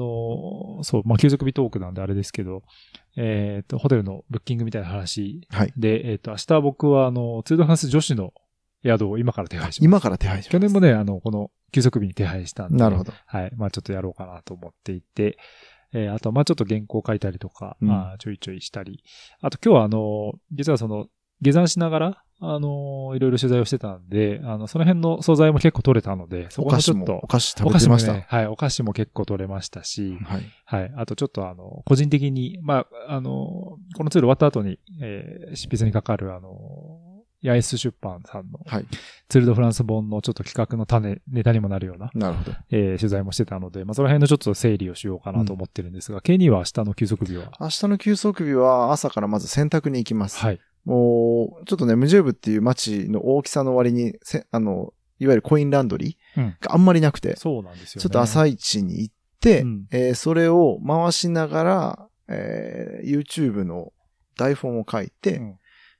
[0.77, 2.63] の、そう、まあ、継続日トークなんであれですけど、
[3.17, 5.73] えっ、と、ホテルのブッキングみたいな話はい。
[5.77, 8.33] で、えっ、と、明日僕は、あの、ツールドフランス女子の
[8.83, 9.85] 宿を今から手配します。
[9.85, 10.51] 今から手配します。
[10.51, 12.77] 去年もね、あの、この休息日に手配したんで。
[12.77, 13.13] なるほど。
[13.25, 13.51] はい。
[13.55, 15.37] まあちょっとやろうかなと思っていて、
[15.93, 19.03] えーあと、まあちょっと原稿書いたりとか、うんまあちょいちょいしたり。
[19.41, 21.07] あと今日はあの、実はその、
[21.41, 28.13] 下山しながら、あの、いろいろ取材をしてたんで、あの、その辺の素材も結構取れたので、そおこもちょっと菓子も、お、菓子食おべてました。
[28.13, 30.41] ね、はい、お菓子も結構取れましたし、はい。
[30.65, 30.93] はい。
[30.97, 33.29] あとちょっとあの、個人的に、まあ、あの、
[33.95, 36.49] このツール終わった後に、えー執筆にかかるあの、
[37.45, 38.85] 八重洲出版さんのはい。
[39.29, 42.57] ツールドフランス本のちょっと企画の種、ネタにもなるような、なるほど。
[42.71, 47.51] えー取材もしてたので、まあ、その辺のちょっと整理をしようかなと思ってるんですが、ケニーは明日の休息日は？
[47.59, 50.37] 明日の休息日は朝からまず洗濯に行きます。
[50.39, 50.59] はい。
[50.85, 58.03] もう、ちょっとね、ムジェーブっていう街の大きさの割に、せあの、いわゆるコインランドリうんーがあんまりなくて、そうなんですよね。
[58.03, 63.93] ちょっと朝一に行って、うんえーそれを回しながら、えー YouTube の
[64.37, 65.59] 台本を書いて、うん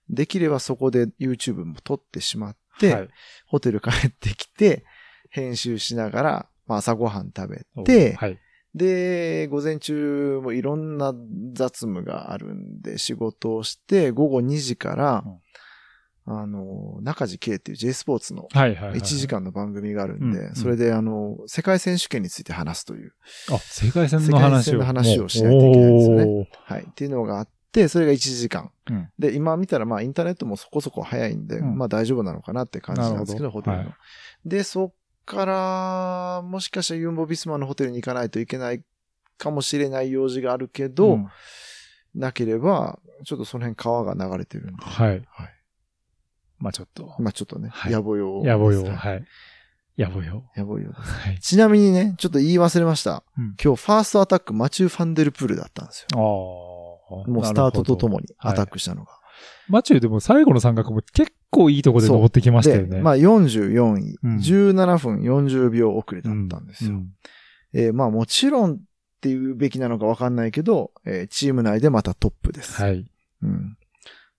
[0.10, 3.10] できればそこで YouTube も撮ってしまって、はい
[3.48, 4.84] ホテル帰ってきて、
[5.30, 8.40] 編集しながら、まあ、朝ごはん食べおて、はい。
[8.74, 11.14] で、午前中もいろんな
[11.54, 15.24] 雑務があるんで仕事をして、午後2時から、
[16.28, 19.00] あの、中地圭っていう J スポーツのはいはいはい。
[19.00, 19.28] 1時。
[19.28, 23.14] 間の番組があるんで、うんうんそれであの、世界選手権について話すという、
[23.52, 24.80] あ、世界戦の話を。
[24.80, 28.72] 世界戦の話をしないといけないですよねはい、っていうのがあって、それが1時間。
[28.90, 33.84] うんで、今見たらまあインターネットもそこそこ早いんで、うんまあ大丈夫なのかなって感じなんですけど、ホテルの。
[33.84, 33.96] はい
[34.46, 34.94] で、そっ
[35.26, 38.84] から、もしかしたらユンボビスマのホテルに行かないといけない
[39.38, 41.28] かもしれない用事があるけど、うん
[42.18, 45.10] なければ、ちょっとその辺川が流れてるんで、はい。
[45.10, 45.22] はい。
[46.60, 47.14] まあちょっと。
[47.20, 48.42] まあちょっとね、はい野暮用。
[48.46, 48.84] やぼよ。
[48.84, 49.26] はいはい。
[49.98, 50.46] やぼよ。
[50.56, 51.02] 野暮用です。
[51.02, 51.40] はい。
[51.40, 53.24] ちなみにね、ちょっと言い忘れました。
[53.38, 56.18] うん今日ファーストアタックマチュー・ファンデルプールだったんですよ。
[56.18, 56.75] ああ。
[57.28, 59.12] もうスタートとともにはいアタックしたのが。
[59.68, 62.98] マチューでも最後の三角も結構いいとこで登ってきましたよね。
[62.98, 66.92] で、まあ44位、うん17分40秒遅れだったんですよ。
[66.92, 67.08] うん
[67.74, 68.78] えーまあもちろんっ
[69.22, 72.82] ていうべきなのかわかんないけど、えーチーム内でまたトップです。
[72.82, 73.06] はい。
[73.42, 73.78] うん。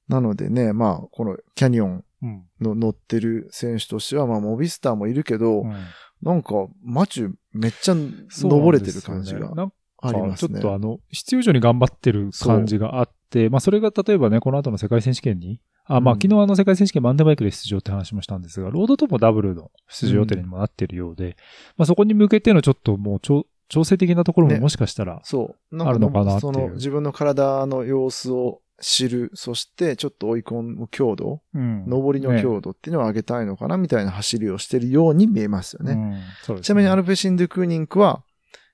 [0.08, 2.44] なのでね、まあこのキャニオンうん。
[2.60, 5.74] の乗ってる選手としては、まあモビスターもいるけど、うん
[6.22, 10.52] なんかマチューめっちゃ登れてる感じがなんありますね。
[10.52, 21.36] ちょっとあの、必要以上に頑張ってる感じがあって、まあそれが例えばね、この後の世界選手権に、あ、まあうん昨日あの世界選手権マウンテンバイクで出場って話もしたんですが、ロードともダブルの出場予定にもなってるようで、
[21.76, 24.60] まあそこに向けてのちょっともう調調整的なところもね。
[24.60, 25.82] もしかしたら、そう。
[25.82, 26.52] あるのかなっていう。
[26.52, 31.84] その自分の体の様子を知る、そしてちょっと追い込む強度、うん。
[31.86, 35.92] 上りの強度っていうのを上げたいのかなみたいな走りをしてるように見えますよね。
[35.92, 36.10] うん。
[36.10, 36.62] ね。
[36.62, 38.22] ちなみにアルペシン・ドゥ・クーニンクは、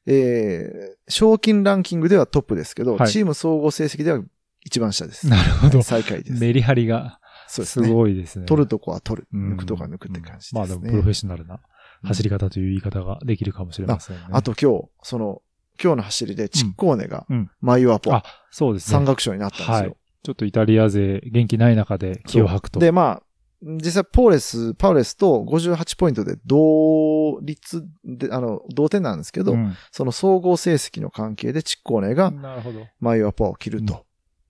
[0.07, 4.21] えー、賞金ランキングではトップですけど、はいチーム総合成績では
[4.65, 5.29] 一番下です。
[5.29, 5.83] なるほど。
[5.83, 6.41] 最下位です。
[6.41, 7.95] メリハリがすそうですね。
[7.95, 8.47] ごいですね。
[8.47, 9.29] 取るとこは取る。
[9.33, 10.61] うん抜くとこは抜くって感じですね。
[10.61, 11.61] まあでもプロフェッショナルな
[12.05, 14.23] 走り方という言い方ができるかもしれませんね。
[14.31, 15.43] あと今日、その、
[15.83, 18.93] 今日の走りでチッコーネがうん、マイオアポ、あそうですね。
[18.93, 19.75] 山岳賞になったんですよ。
[19.75, 22.79] はいちょっとイタリア勢元気ない中で気を吐くと。
[22.79, 23.23] で、まあ、
[23.63, 32.87] 実際、ポーレス、パウレスと58ポイントで同率で、あの、同点なんですけど、うんその総合成績の関係でチッコーネがなるほど。
[32.99, 33.95] マイオアパーを切ると。
[33.95, 34.01] うん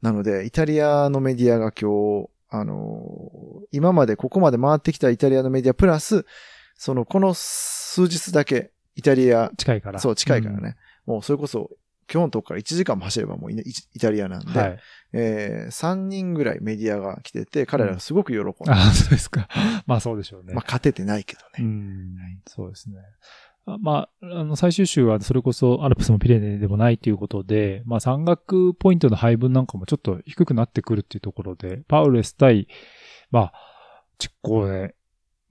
[0.02, 6.26] なので、イタリアのメディアが今日、あのー今までここまで回ってきたイタリアのメディアプラス、
[6.74, 10.00] その、この数日だけ、イタリア、近いから。
[10.00, 10.76] そう、近いからね。
[11.06, 11.70] もう、それこそ、
[12.10, 13.64] 今日のとこから1時間も走ればもうイ
[14.00, 14.78] タリアなんで、はい。
[15.14, 19.48] えー、3人ぐらいメディアが来てて、彼らがすごく喜んで、ああ、そうですか。
[19.86, 20.54] まあそうでしょうね。
[20.54, 21.68] まあ勝ててないけどうね。
[21.68, 22.96] ん、そうですね。
[23.64, 32.66] あまあ、あの、最終週はそれこそアルプスもピレネでもないということで、まあ山岳ポイントの配分なんかもちょっと低くなってくるっていうところで、パウレス対、
[33.30, 33.52] まあ、
[34.18, 34.94] 実行ね、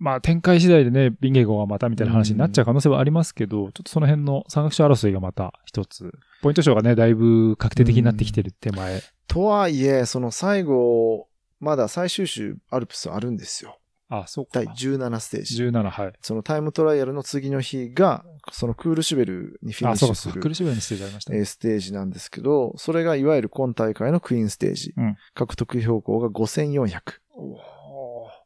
[0.03, 6.11] まあ展開次第でね、ビンゲゴがまたみたいな話になっちゃう可能性はありますけど、ちょっとその辺の山岳賞争いがまた一つ、
[6.41, 9.01] ポイント賞がね、だいぶ確定的になってきてる手前。
[9.27, 11.27] とはいえ、その最後、
[11.59, 13.77] まだ最終週アルプスあるんですよ。
[14.09, 14.65] あ、そうか第。
[14.65, 15.63] 17ステージ。
[15.65, 16.13] 17、はい。
[16.21, 20.49] そのタイムトライアルの次の日が、そのクールシュベルにフィニあ、ッシュすそうかそうか。
[20.49, 21.37] 苦るしみにステージありましたね。
[21.37, 24.93] えーステージなんですけど、それがいわゆる今大会のクイーンステージ。
[24.97, 27.01] うん獲得標高が5400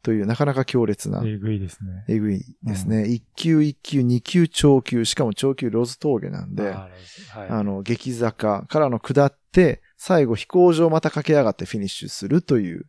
[0.05, 2.05] というなかなか強烈な、えぐいですね。
[2.07, 3.05] えぐいですね。
[3.05, 6.89] 1級、1級、2級、長級、しかも長級ロズ峠なんで、あ
[7.31, 7.49] はい。
[7.49, 12.85] あの、激坂からの下って、最後飛行場また駆け上がってフィニッシュするという、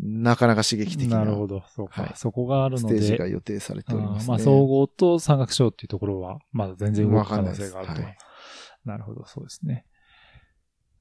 [0.00, 1.62] なかなか刺激的ななるほど。
[1.68, 2.02] そうか。
[2.02, 2.98] はいそこがあるので。
[2.98, 4.28] ステージが予定されておりますね。
[4.30, 7.94] まあ、総合と山岳賞っていうところは、まだ全然動く可能性があると。
[7.94, 8.26] ないです
[8.84, 9.86] なるほど、そうですね。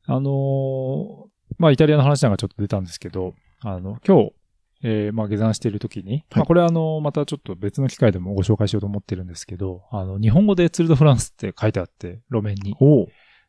[0.06, 4.34] あのーまあ、イタリアの話なんかちょっと出たんですけど、あの、今日、
[4.82, 12.76] えーまあ、下山している時に、まあ、これあの、またちょっと別の機会でもご紹介しようと思ってるんですけど、あの、日本語でツールドフランスって書いてあって、路面に。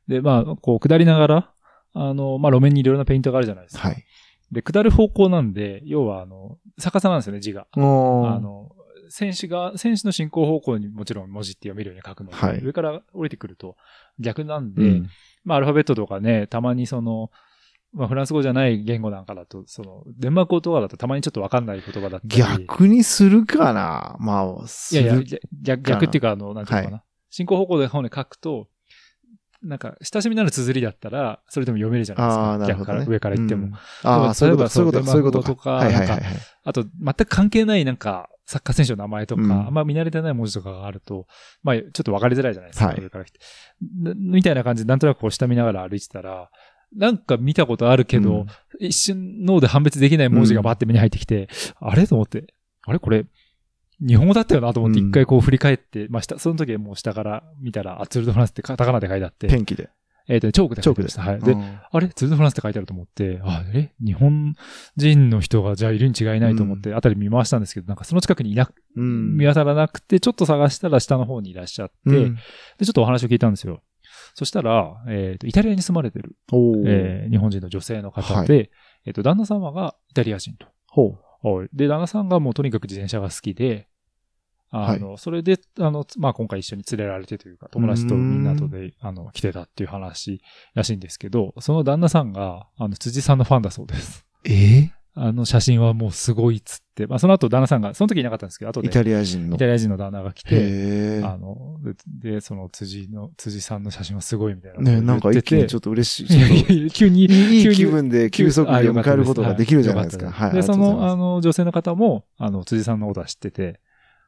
[0.08, 1.50] で、まあ、こう、下りながら、
[1.94, 3.88] あの、まあ、路面にいろいろなペイントがあるじゃないですか。
[3.88, 4.04] はい。
[4.50, 7.68] で、下る方向なんで、要は、あの、逆さなんですよね、字が。
[7.72, 8.72] あの、
[9.10, 13.76] 選手が、選手の進行方向にもちろん文字って読めるように書くので、はい上から降りてくると
[14.18, 15.08] 逆なんで、うん
[15.44, 17.30] まあアルファベットとかね、たまにその、
[17.92, 22.42] まあフランス語じゃない言語なんかだと、その、デンマーク語とかだとたまにちょっとわかんない言葉だったり。
[22.42, 24.16] 逆にするかな？
[24.20, 24.44] まあ、
[24.92, 26.96] いやいや、逆逆逆っていうか、あの、なんていうのかな。
[26.98, 28.68] は進行方向で方に書くと、
[29.62, 32.42] なんか、親しみのある綴りだったら、それでも読めるじゃないですか。
[32.42, 32.98] ああ、なるほど、ね。
[33.00, 33.66] 逆から、上から言っても。
[33.66, 33.74] うん。
[33.74, 35.70] ああ、そういうことか、そういうことか、そういうことか。
[35.72, 36.22] はいはいはいはい。
[36.64, 41.26] あと、全く関係ないなんか、サッカー選手の名前とか、うんあんま見慣れてない文字とかがあると、
[41.62, 43.38] まあ、ちょっと分かりづらいじゃないですか、はい上から来て。
[44.02, 46.50] なみたいな感じで、なんとなくこう下見ながら歩いてたら、
[46.96, 48.46] なんか見たことあるけど、うん。
[48.78, 51.48] 一瞬脳で判別できない文字がバッて目に入ってきて、
[51.80, 52.06] あれ？
[52.06, 53.26] と思って、あれこれ、
[54.00, 55.08] 日本語だったよなと思ってうん。
[55.08, 59.90] 一回こう振り返って、まあ下、その時はもう下から見たら、あ、ツールドフランスってカタカナで書いてあって、ペンキで。
[60.28, 61.48] えっ、とね、チョークでチョークで書いてました。
[61.50, 61.56] はい。
[61.56, 61.78] で、うん。
[61.90, 62.08] あれ？
[62.08, 63.92] ツールドフランスって書いてあると思って、あ、え？
[64.04, 64.54] 日本
[64.96, 69.36] 人の人がじゃあいるに違いないと思って、あたり見回したんですけど、なんかその近くにいなく、うん。
[69.36, 72.34] 見当たらなくて、ちょっと探したら下の方にいらっしゃって、うん。
[72.78, 73.82] で、ちょっとお話を聞いたんですよ。
[74.34, 76.36] そしたら、えっ、と、イタリアに住まれてる、
[76.86, 78.70] えー日本人の女性の方で、
[79.06, 80.66] えっ、と、旦那様がイタリア人と。
[80.88, 83.88] ほはいで、旦那さんがもうとにかく自転車が好きで、
[84.72, 90.40] あの、それで、あの、まあ、今回一緒に連れられてというか、友達とみんなとで、あの、来てたっていう話
[90.74, 94.24] らしいんですけど、その旦那さんが、あの、辻さんのファンだそうです。
[94.44, 94.48] う。
[94.48, 99.56] えあの、写真はもうすごいっつって、まあ、その後旦那さんが、その時いなかったんですけど、後で、イタリア人の。
[99.56, 104.82] イタリア人の旦那が来て、へあの、で、でその辻の、辻さんの写真はすごいみたいなえ。
[104.96, 106.90] ねなんか一気にちょっっと嬉しい。
[106.90, 110.30] 急に、いい急に気分で急速に迎えることができるじゃないですか。
[110.30, 110.52] はい。
[110.54, 113.80] で、その、ああの、女性の方も、あの、辻さんのことは知ってて、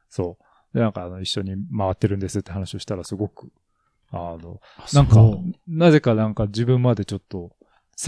[0.09, 0.37] そ
[0.73, 0.77] う。
[0.77, 3.51] で、なんか、あの、一緒に回ってるんですって話をしたら、すごく、
[4.11, 4.59] あの、
[4.93, 5.15] なんか
[5.67, 7.51] なぜかなんか自分までちょっと、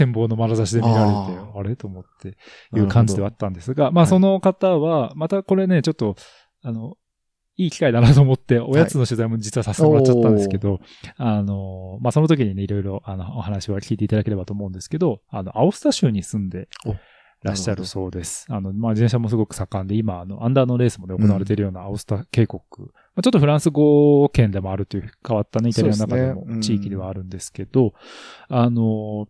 [0.04, 1.76] 羨望の眼差しで見られて、ああれ？
[1.76, 2.36] と思って、
[2.76, 6.16] いう感じではあったんですが、まあ、はいその方は、またこれね、ちょっと、
[6.62, 6.96] あの、
[7.58, 10.80] いい機会だなと思って、おやつの取材も実はさせてもらっちゃったんですけど、
[11.16, 16.94] あの、まあ、その時にね、いろいろ、あの、お話は聞いていただければと思うんですけど、あの、アオスタ州に住んでお
[17.42, 18.44] らっしゃるそうです。
[18.50, 27.94] あの、まあ、自転車もすごく盛んで、今、あの、アンダーのレースもね、行われているようなアオスタ渓谷、まあ、ちょっとフランス語圏でもあるという変わったね、イタリアの中でも地域ではあるんですけど、
[28.50, 29.28] あの、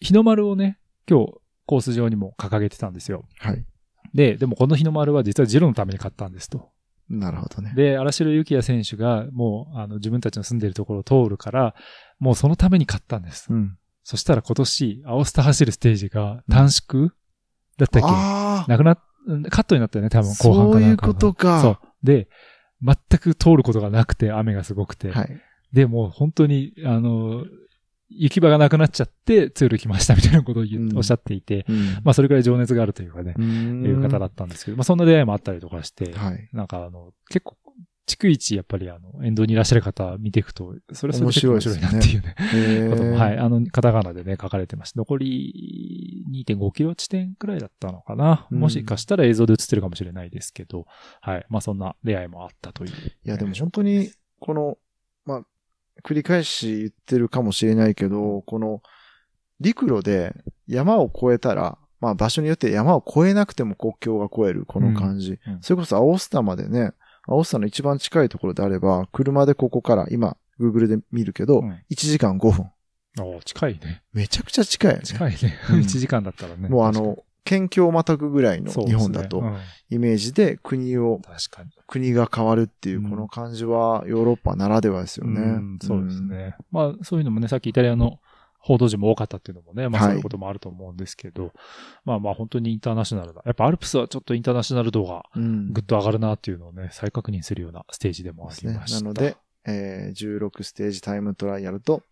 [0.00, 0.78] 日の丸をね、
[1.08, 1.34] 今日、
[1.66, 3.24] コース上にも掲げてたんですよ。
[3.38, 3.64] はい。
[4.14, 6.70] で、でもこの日の丸は実はジロのために買ったんですと。
[7.08, 7.72] なるほどね。
[7.76, 11.74] で、荒城幸也選手がもう、あの、自分たちの住んでいるところを通るから、
[12.18, 13.46] もうそのために買ったんです。
[13.52, 13.78] うん。
[14.02, 17.10] そしたら今年、青スタ走るステージが短縮
[17.76, 18.70] だったっけ、ああ。
[18.70, 21.60] なくなっ、うんカットになったよね、多分後半かなんかがそういうことか。
[21.60, 21.78] そう。
[22.02, 22.28] で、
[22.82, 25.10] 全く通ることがなくて、雨がすごくて。
[25.10, 25.40] はい。
[25.72, 27.44] で、もう本当に、あの、
[28.08, 36.48] 行き場がなくなっちゃって、ツール来ましたみたいなことを言っうんおっしゃっていて、うんまあそれくらい情熱があるというかね、いう方だったんですけど、まあそんな出会いもあったりとかして、はい。
[36.52, 37.56] なんかあの、結構、
[38.06, 44.98] 逐一やっぱりあの、沿道にいらっしゃる方見ていくと、それはそれ面白いなっていうね、へことも、ーはい、あの、カタカナでね、書かれてました。
[45.00, 48.46] 残り2.5キロ地点くらいだったのかな。
[48.50, 50.86] うんもしかしたら映像で映ってるかもしれないですけど、
[51.20, 51.46] はい。
[51.48, 52.90] まあそんな出会いもあったという。
[52.90, 54.78] いや、でも本当に、この、
[55.24, 55.42] まあ、
[56.04, 58.82] 繰り返し言ってるかもしれないけど、この、
[59.60, 60.34] 陸路で
[60.66, 65.38] 山を越えたら、まあ場所によって山を越えなくても国境が越える、この感じ。
[65.46, 66.92] うんうんそれこそ青スタまでね、
[67.26, 72.70] 青スタの一番近いところであれば、車でここから、今、Google で見るけど、うん1時間5分。
[73.18, 74.02] お近いね。
[74.12, 75.02] めちゃくちゃ近いよね。
[75.04, 75.58] 近いね。
[75.70, 76.68] うん 1時間だったらね。
[76.68, 79.56] もうあの、県境をまたぐぐらいの日本だとう、ん
[79.88, 81.20] イメージで国を。
[81.86, 85.40] 国が変わるっていううんこの感じはヨーロッパならではですよね。
[85.40, 86.56] うんそうですね。
[86.72, 88.18] まあ、そういうのもね、さっきイタリアの
[88.58, 91.52] 報道陣も多かったっていうのもね、まあはいそういうこともあると思うんですけど、
[92.04, 93.42] まあまあ本当にインターナショナルな。
[93.46, 95.72] やっぱアルプスはちょっとインターナショナル度がうん。
[95.72, 98.86] ぐっと上がるなっていうのをね、再確認するようなステージでもありま。
[98.88, 99.00] した。
[99.00, 102.02] なので、えー16ステージタイムトライアルと、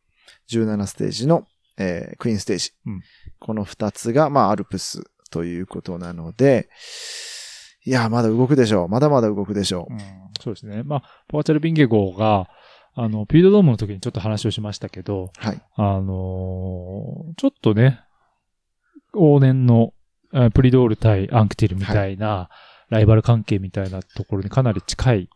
[0.48, 2.72] 17ステージの、えークイーンステージ。
[2.86, 3.02] うん
[3.40, 5.02] この2つが、まあ、アルプス
[5.34, 6.68] ということなので、
[7.84, 8.88] いや、まだ動くでしょう。
[8.88, 9.98] まだまだ動くでしょうん、
[10.40, 10.84] そうですね。
[10.84, 12.48] まあ、ポワチャル・ビンゲ号が、
[12.94, 15.28] あの、ピードドームの時にちょっと話をしましたけど、う。
[15.36, 15.60] はい。
[15.74, 18.00] あのーちょっとね、
[19.12, 19.92] 往年の
[20.32, 22.48] えープリドール対アンクティルみたいな、
[22.90, 25.28] ライバル関係みたいなところにかなり近い、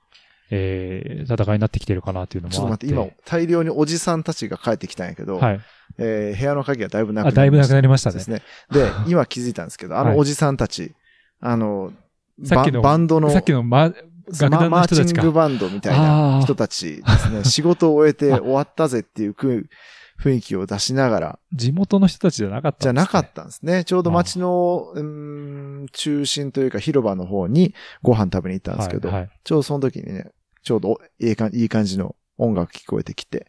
[0.52, 2.60] えー戦いになってきてるかなっていうのもあっ。
[2.60, 5.60] ちょっと待ってて、今、大量におじさんたちが帰ってきたんやけど、はい。
[5.96, 7.40] えー部屋の鍵がだいぶなくなあ、りました。
[7.40, 8.28] だいぶなくなりましたねです。
[8.28, 8.42] ね。
[8.70, 10.92] で、 今気づいたんですけど、あのはいおじさんたち、
[11.40, 11.92] あの、
[12.44, 15.32] さっきのババンドの、さっきの、ママの人たちかーチング。
[15.32, 17.44] バンドみたいな人たちですね。
[17.48, 19.68] 仕事を終えて終わったぜっていうく
[20.20, 23.84] 雰囲気を出しながら、地元の人たちじゃなかったんですね、じゃなかったんですね。
[23.84, 30.30] ちょうど街の、うーん中心というか広場の方にご飯食べに行ったんですけど、はいはいちょうどその時にね、
[30.62, 33.46] ちょうどいい感いい感じの音楽聞こえてきて、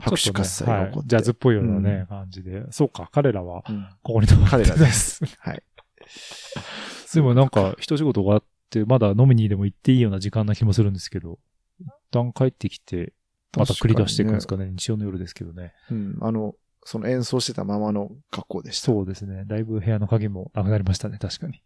[0.00, 1.04] 拍手喝采が起こって。
[1.04, 2.64] ちょっとねはいジャズっぽいようなね、うん感じで。
[2.70, 5.24] そうか、彼らはうんここに泊まって彼らです。
[5.38, 5.62] はい。
[7.14, 11.38] でもなんか、一仕事終わって、まだ飲みにでも行っていいような時間な気もするんですけど、
[11.80, 13.12] 一旦帰ってきて、
[13.56, 14.70] また繰り出していくんですかね。
[14.70, 15.72] 日曜の夜ですけどね。
[15.90, 16.54] うん、あの、
[16.84, 18.86] その演奏してたままの格好でした。
[18.86, 19.44] そうですね。
[19.46, 21.62] だいぶ部屋の鍵もなくなりましたね、確かに。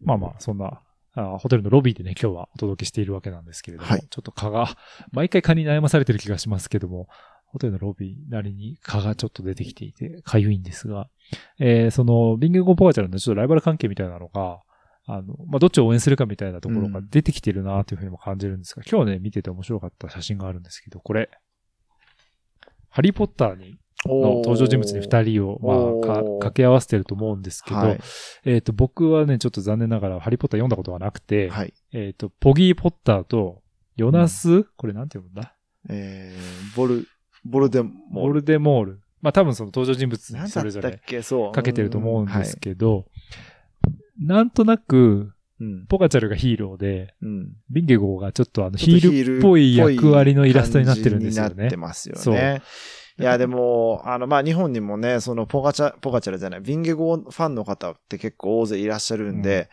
[0.00, 0.82] まあまあ、そんな、
[1.18, 4.00] あホテルのロビーでね、今日はお届けしているわけなんですけれども、はい。
[4.00, 4.76] ちょっと蚊が、
[5.12, 7.08] 毎回蚊に悩まされてる気がしますけども、
[7.46, 11.08] ホテルのロビーなりに蚊がちょっと出てきていて、かゆいんですが、
[11.58, 14.60] えー、その、ビングゴポガチャルのちょっとライバル関係みたいなのが、
[15.06, 21.30] あの、まあ、どっちを応援するかみたいなところが出てきてるなというふうにも感じるんですが、今日ね、見てて面白かった写真があるんですけど、これ、
[22.90, 28.00] ハリーポッターにの登場人物に二人を、まあ、掛け合わせてると思うんですけど、はい。
[28.44, 31.74] えっ、と、僕はね、ちょっと残念ながら、ハリーポッター読んだことがなくて、はい。
[31.92, 33.62] えっ、と、ポギー・ポッターと、
[33.96, 35.56] ヨナス、これなんて読むんだ？
[35.90, 37.06] えー、ボル、
[37.44, 37.98] ボルデモール。
[38.12, 39.00] ボルデモール。
[39.20, 40.92] まあ多分その登場人物なんにそれぞれ。
[41.52, 42.60] かけてると思うんですど。
[42.60, 43.06] けど、
[44.20, 45.86] なんとなく、うん。
[45.86, 47.52] ポカチャルがヒーローで、うん。
[47.70, 51.76] ビンゲゴーがちょっとあのヒールっぽい役割のイラストになってるんですよねなって。
[51.76, 52.62] ますよそうね。
[53.18, 59.68] いや、でも、あの、まあ、日本にもね、その、ポカチャ、ポカチャルじゃない、ビンゲゴファンの方って結構大勢いらっしゃるんで、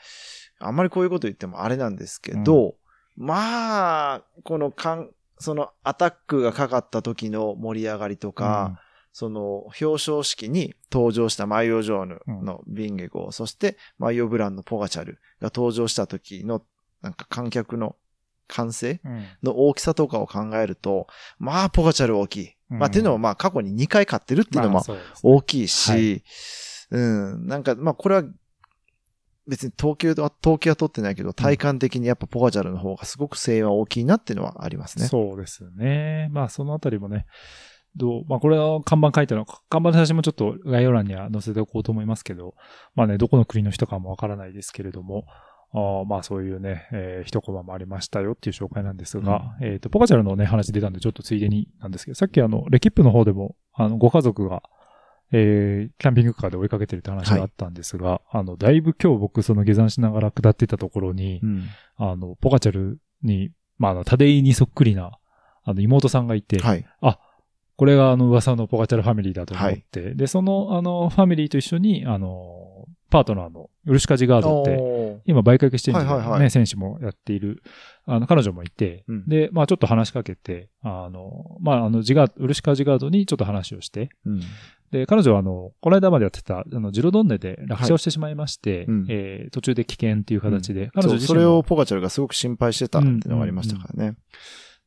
[0.60, 2.76] あんまりこういうこと言ってもあれなんですけど、
[3.16, 8.80] まあ、このかん、そのアタックがかかった時の盛り上がりとか、
[9.12, 16.62] その表彰式に登場したマイオ・ジョーヌのビンゲゴ、そしてマイオ・ブランのポガチャルが登場した時の
[17.02, 17.96] なんか観客の
[18.48, 19.26] 歓声うん、うん。
[19.44, 21.08] の大きさとかを考えると、
[21.40, 22.55] まあポガチャル大きい。
[22.72, 24.84] うんまあっていうのはまあ過去に2回勝ってるっていうのも
[25.22, 26.24] 大きいし、はい
[26.92, 28.24] うん、なんかまあこれは
[29.48, 35.06] 別に統計は、統計は取ってないけど、体感的にやっぱポガチャルの方がすごく声援は大きいなっていうのはありますね。
[35.06, 36.30] そうですね。
[36.32, 37.28] まあ、そのあたりもね、
[37.96, 42.56] どう、まあ、これは看板書いてあるの、看板の写真もちょっと概要欄には載せておこうと思いますけど、
[42.96, 45.26] まあね、どこの国の人かもわからないですけれども、
[45.76, 54.64] あーまあそういうね、えー一コマもありましたよっていう紹介なんですが、えっ、と、ポカチャルのね、話出たんでちょっとついでになんですけど、さっきあの、レキップの方でも、あの、ご家族が、
[55.32, 61.64] えー、キャンピングカーで追いかけてるって話があったんですが、あの、だいぶ今日僕その下山しながら下ってたところに、うん。
[61.98, 65.20] あの、ポカチャルに、まあ、あの、タデイにそっくりな、
[65.64, 66.86] あの、妹さんがいて、はい。
[67.78, 72.65] これがあの、噂のポカチャルファミリーだと思って、で、その、あの、ファミリーと一緒に、あの、
[73.10, 76.52] パートナーの、ウルシカジガードって、今、売却してるんで、ねはいはいはい。
[76.52, 77.62] 選手もやっている、
[78.06, 79.28] あの、彼女もいて、うん。
[79.28, 84.42] で、まあ、ちょっと話しかけて、あの、まあ、あの、ジガード、ウルシカジガードにちょっと話をして、うん。
[84.92, 89.06] で、彼女はあの、この間までやってた、あの、ジロドンネで落車をしてしまいまして、うん。
[89.10, 94.16] えー途中で危険っていう形で、彼女自身もそれをポガチャルがすごく心配してたっていうのがありましたからね。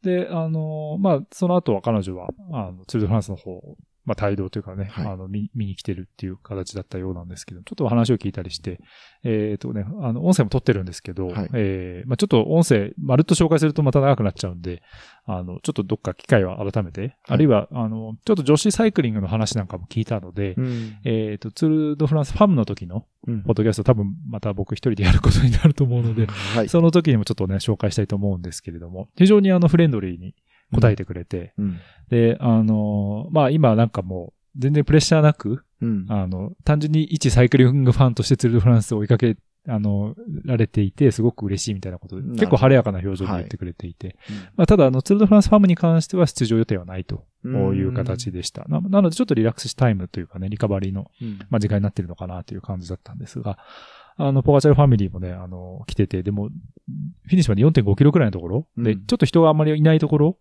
[0.03, 3.77] で、あの、まあ、その後は彼女は、あの、ツール・ド・フランスの方、
[4.09, 5.07] まあ、帯同というかね、はい。
[5.07, 8.81] あの見、見に来てるっていう形だったようなんですけど、ちょっと話を聞いたりして、
[9.23, 11.49] えっ、とね、あの、音声も撮ってるんですけど、はい。
[11.53, 14.83] えーまあ、ちょっと音声、まるっと紹介するとまた長くなっちゃうんで、
[15.27, 20.97] あの、ちょっとどっか機会は改めて、あるいは、あの、ちょっと女子サイクリングの話なんかも聞いたので、うん。
[21.05, 23.43] えっ、と、ツール・ド・フランスファムの時の、うん。
[23.43, 26.69] ポッドキャスト多分また僕一人でやることになると思うので、はい。
[26.71, 30.35] その時にもちょっとね、紹介したいと思うんですけれども、非常にあの、フレンドリーに
[30.75, 31.79] 答えてくれて、うん。
[32.11, 36.07] で、あの、まあ今なんかもう、全然プレッシャーなく、うん。
[36.09, 39.37] あの、単純に一サイクリングファンとしてツール・ド・フランスを追いかけ、
[39.69, 40.15] あの、
[40.45, 44.17] られていて、すごく嬉しいみたいなことで、結構晴れやかな表情で言ってくれていて、
[44.57, 47.49] まあただ、あの、ツール・ド・フランスファムに関しては出場予定はないとい
[47.85, 48.65] う形でした。
[48.69, 51.39] ななので、ちょっとリラックスタイムというかね、リカバリーのうん。
[51.51, 53.59] まあ、時間になってるのかなという感じだったんですが、
[54.17, 60.39] あの、ポガチャルファミリーもね、あの、来てて、でも、フィニッシュまで4.5キロくらいのところ、で、うんちょっと人があんまりいないところ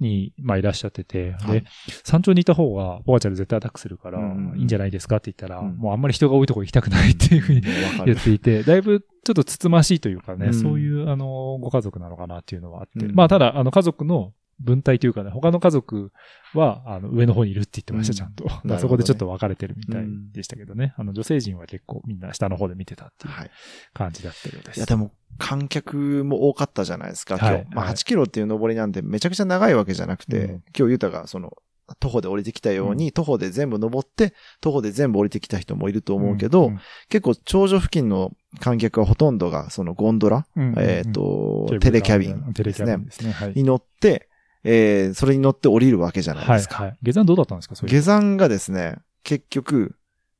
[0.00, 1.60] に、まあ、いらっしゃってて、はい。
[1.60, 1.64] で、
[2.04, 5.76] 山頂にいた方が、ポガチャル絶対アタックするから、うんいいんじゃないですかって言ったら、うん。
[5.76, 8.22] もうあんまり人が多いところ行きたくないっていうふうにわか言るっ。
[8.22, 10.54] ていて、だいぶちょっとつつましいというかね、うん。
[10.54, 13.14] そういう、あの、ご家族なのかなっていうのはあって、うん。
[13.14, 16.12] まあ、ただ、あの、家族の分隊というかね、他の家族
[16.54, 18.44] は、あの、上の方にいるって言ってました、うんちゃんと。
[18.44, 20.94] だかほどねらそこでちょっと分かれてるみたいでしたけどね。
[20.96, 23.50] あの、女性陣は結構みんな下の方で見てたっていうはい。
[23.94, 24.76] 感じだったようです。
[24.76, 27.52] いや、でも、観客も多かったじゃないですか、今日。
[27.54, 31.56] はいまあ、はい8キロっていう登りなんてめちゃくちゃ長いわけじゃなくて、うん今日ユタがその、
[31.98, 43.32] 徒歩で降りてきたように、徒歩で全部登って、徒歩で全部降りてきた人もいると思うけど、ん結構頂上付近の観客はほとんどがそのゴンドラ、うんえっ、と、うんテレキャビンテレですねキャビンですね。
[43.32, 43.52] はい。
[43.54, 44.28] に乗って、
[44.64, 46.82] えー、それに乗って降りるわけじゃないはい、ですか。
[46.84, 46.96] はい。
[47.02, 47.74] 下山どうだったんですか？
[47.74, 49.96] 下山がですね、結局、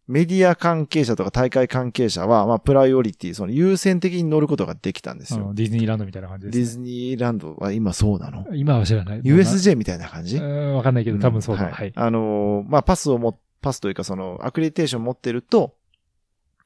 [0.09, 5.53] メディア関係者とか大会関係者は、まあ、プライオリティ、その優先的に乗ることができたんですよ。
[5.55, 8.45] ディズニーランドみたいな感じです、ディズニーランドは今そうなの？
[8.55, 9.21] 今は知らない。
[9.23, 10.37] ?USJ みたいな感じ？
[10.39, 11.67] うん、わかんないけど、多分そうだ。
[11.69, 11.93] んはい。
[11.95, 15.77] あのーまあ、パスをも、パスというかその、アクリデーション持ってると、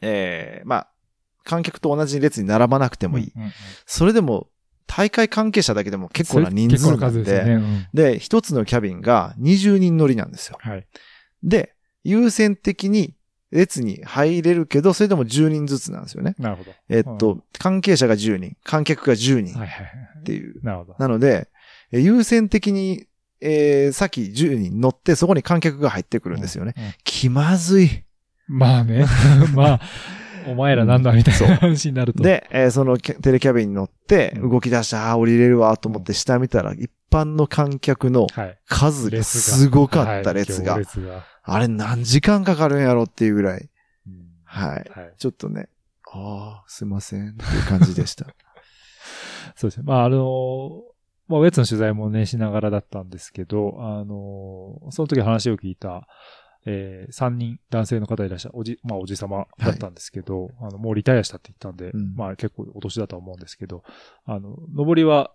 [0.00, 0.88] えー、まあ、
[1.44, 3.32] 観客と同じ列に並ばなくてもいい。
[3.36, 3.52] うんうんうん
[3.84, 4.48] それでも、
[4.86, 7.54] 大会関係者だけでも結構な人数ななんで、数ですよね。
[7.54, 10.58] うんで、一つのキャビンが20人乗りなんですよ。
[10.60, 10.86] はい。
[11.42, 11.74] で、
[12.04, 13.14] 優先的に
[13.50, 16.34] 列に入れるけど、それでも10人ずつなんですよね。
[16.38, 16.72] なるほど。
[16.88, 20.24] えっと、関係者が10人、観客が10人っはいはいはい。
[20.24, 20.62] ていう。
[20.64, 20.96] なるほど。
[20.98, 21.48] なので、
[21.92, 23.06] え優先的に、
[23.40, 26.74] えー、さっき10人乗って、そこに観客が入ってくるんですよね。
[26.76, 28.04] うんうん気まずい。
[28.48, 29.06] まあね。
[29.54, 29.80] まあ、
[30.46, 32.22] お前らなんだみたいな話になると。
[32.22, 38.58] で、えーそのテレキャビンに乗って、うん動き出した、あー降りれるわと思って下見たら、一般の観客のはい。
[38.66, 40.80] 数がすごかったはい列が。
[40.80, 41.24] が。
[41.42, 43.68] あれ何時間かかるんやろっていうぐらい。
[44.06, 44.90] うんはい。
[44.94, 45.14] はい。
[45.18, 45.68] ちょっとね、
[46.12, 48.26] ああ、すいませんっていう感じでした。
[49.56, 49.84] そうですね。
[49.86, 50.82] まあ、あの、
[51.26, 56.06] まあ、ウェッツの取材もね、しながらだったんですけど、あの、その時話を聞いた、
[56.66, 62.14] えー、3人男性の方いらっしゃる、おじ、まあ、おじさまだったんですけど、あの、もうリタイアしたって言ったんで、うん。
[62.14, 63.82] まあ、結構お年だとは思うんですけど、
[64.24, 65.32] あの、上りは、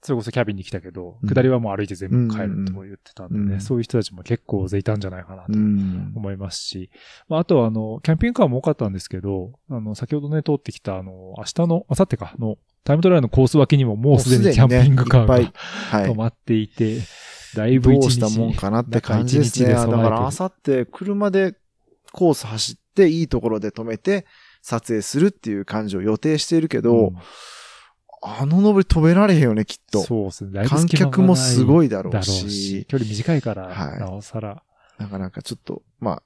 [0.00, 1.28] それこそキャビンに来たけど、うん。
[1.28, 3.60] 下りはもう歩いて全部帰るっても言ってたんでね、うん。
[3.60, 6.12] そういう人たちも結構大勢いたんじゃないかなとうん。
[6.14, 6.90] 思いますし、
[7.28, 15.52] まあ、あとはあの、キャンピングカーも多かったんですけど、あの、先ほどね、通ってきたあの、明日の、明後日か、の、タイムトライアルのコース脇にももうすでにキャンピングカーがね
[15.90, 16.10] はい。
[16.10, 17.00] 止まっていて、
[17.54, 19.70] だいぶどうしたもんかなって感じですね。
[19.70, 21.54] だから、あさって車で
[22.12, 24.26] コース走って、いいところで止めて、
[24.62, 27.16] 撮影するっていう感じを予定しているけど、うん
[28.20, 30.02] あの登り止められへんよね、きっと。
[30.02, 30.66] そうですね。
[30.66, 34.64] 観客もすごいいだろうしし、、距離短いから、はいなおさら。
[34.98, 36.22] なかなかちょっと、まあ、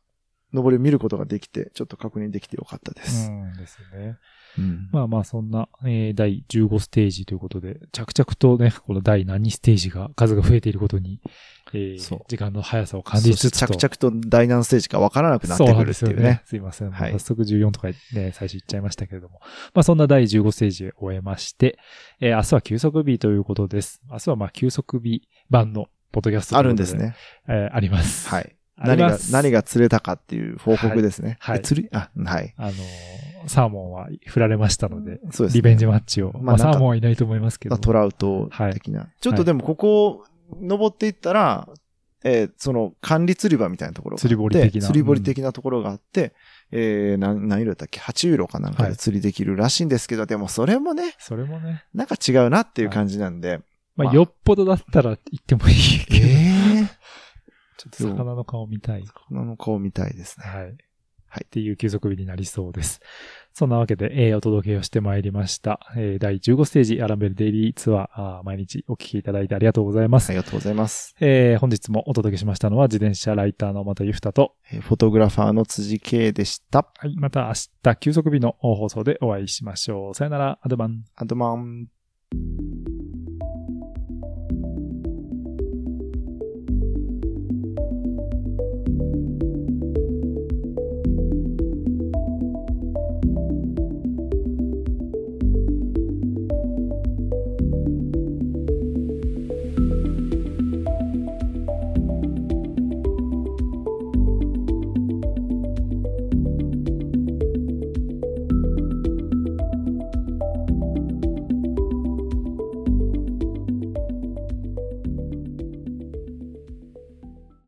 [0.52, 3.30] 登りを見ることができて、ちょっと確認できてよかったでうす。
[3.30, 4.16] んですね。
[4.58, 11.20] うんまあまあ、そんな、えー第15ステージということで、着々とね、この第何ステージが、数が増えていることに、
[11.72, 13.74] えー時間の速さを感じつつと。
[13.74, 16.42] 着々と第何ステージかわからなくなってくるっていうね。
[16.44, 16.90] すいません。
[16.90, 19.40] はい早速14とかね、最初言っちゃいましたけれども。
[19.74, 21.78] まあそんな第15ステージを終えまして、
[22.20, 24.02] えー明日は休息日ということです。
[24.10, 26.94] 明日はまあ休息日版のポッドキャストあるんです。
[26.94, 27.14] ね。
[27.48, 28.28] えーあります。
[28.28, 28.54] はい。
[28.78, 31.36] 何が、何が釣れたかっていう報告ですね。
[31.40, 31.88] はいはいえ釣り？
[31.92, 32.54] あ、はい。
[32.56, 32.74] あのー
[33.48, 35.58] サーモンは振られましたので、そうですね。
[35.58, 36.30] リベンジマッチを。
[36.34, 37.76] まあ、まあサーモンはいないと思いますけど。
[37.76, 39.08] トラウト的な。
[39.20, 40.24] ちょっとでもここ、
[40.60, 41.68] 登っていったら、
[42.22, 46.34] えーその管理釣り場みたいなところがあって釣り堀的な釣り堀的なところがあって、
[46.70, 53.58] えー、何、何色だったっけ ?8 ユーロかなんかで釣りできるらしいんですけど、でもそれもね、それもね、なんか違うなっていう感じなんで。
[53.96, 55.74] まあ、まあよっぽどだったら行ってもいい
[56.06, 56.88] けど、ええ
[57.90, 59.04] ちょっと魚の顔見たい。
[59.28, 60.46] 魚の顔見たいですね。
[60.46, 60.76] はい。
[61.34, 63.00] はいっていう休息日になりそうです。
[63.54, 65.80] そんなわけで、えーお届けをしてまいりました。
[65.96, 70.28] えー第15ステージアランベルデイリーツアーあー毎日お聞きいただいてありがとうございます。
[70.28, 71.14] ありがとうございます。
[71.20, 76.86] えー本日もお届けしましたのは自転車ライターの又ゆふたと、えーフォトグラファーの辻圭でした。
[76.98, 80.14] はい、また明日休息日の放送でお会いしましょう。
[80.14, 81.04] さよなら、アドバン。
[81.16, 81.86] アドマン。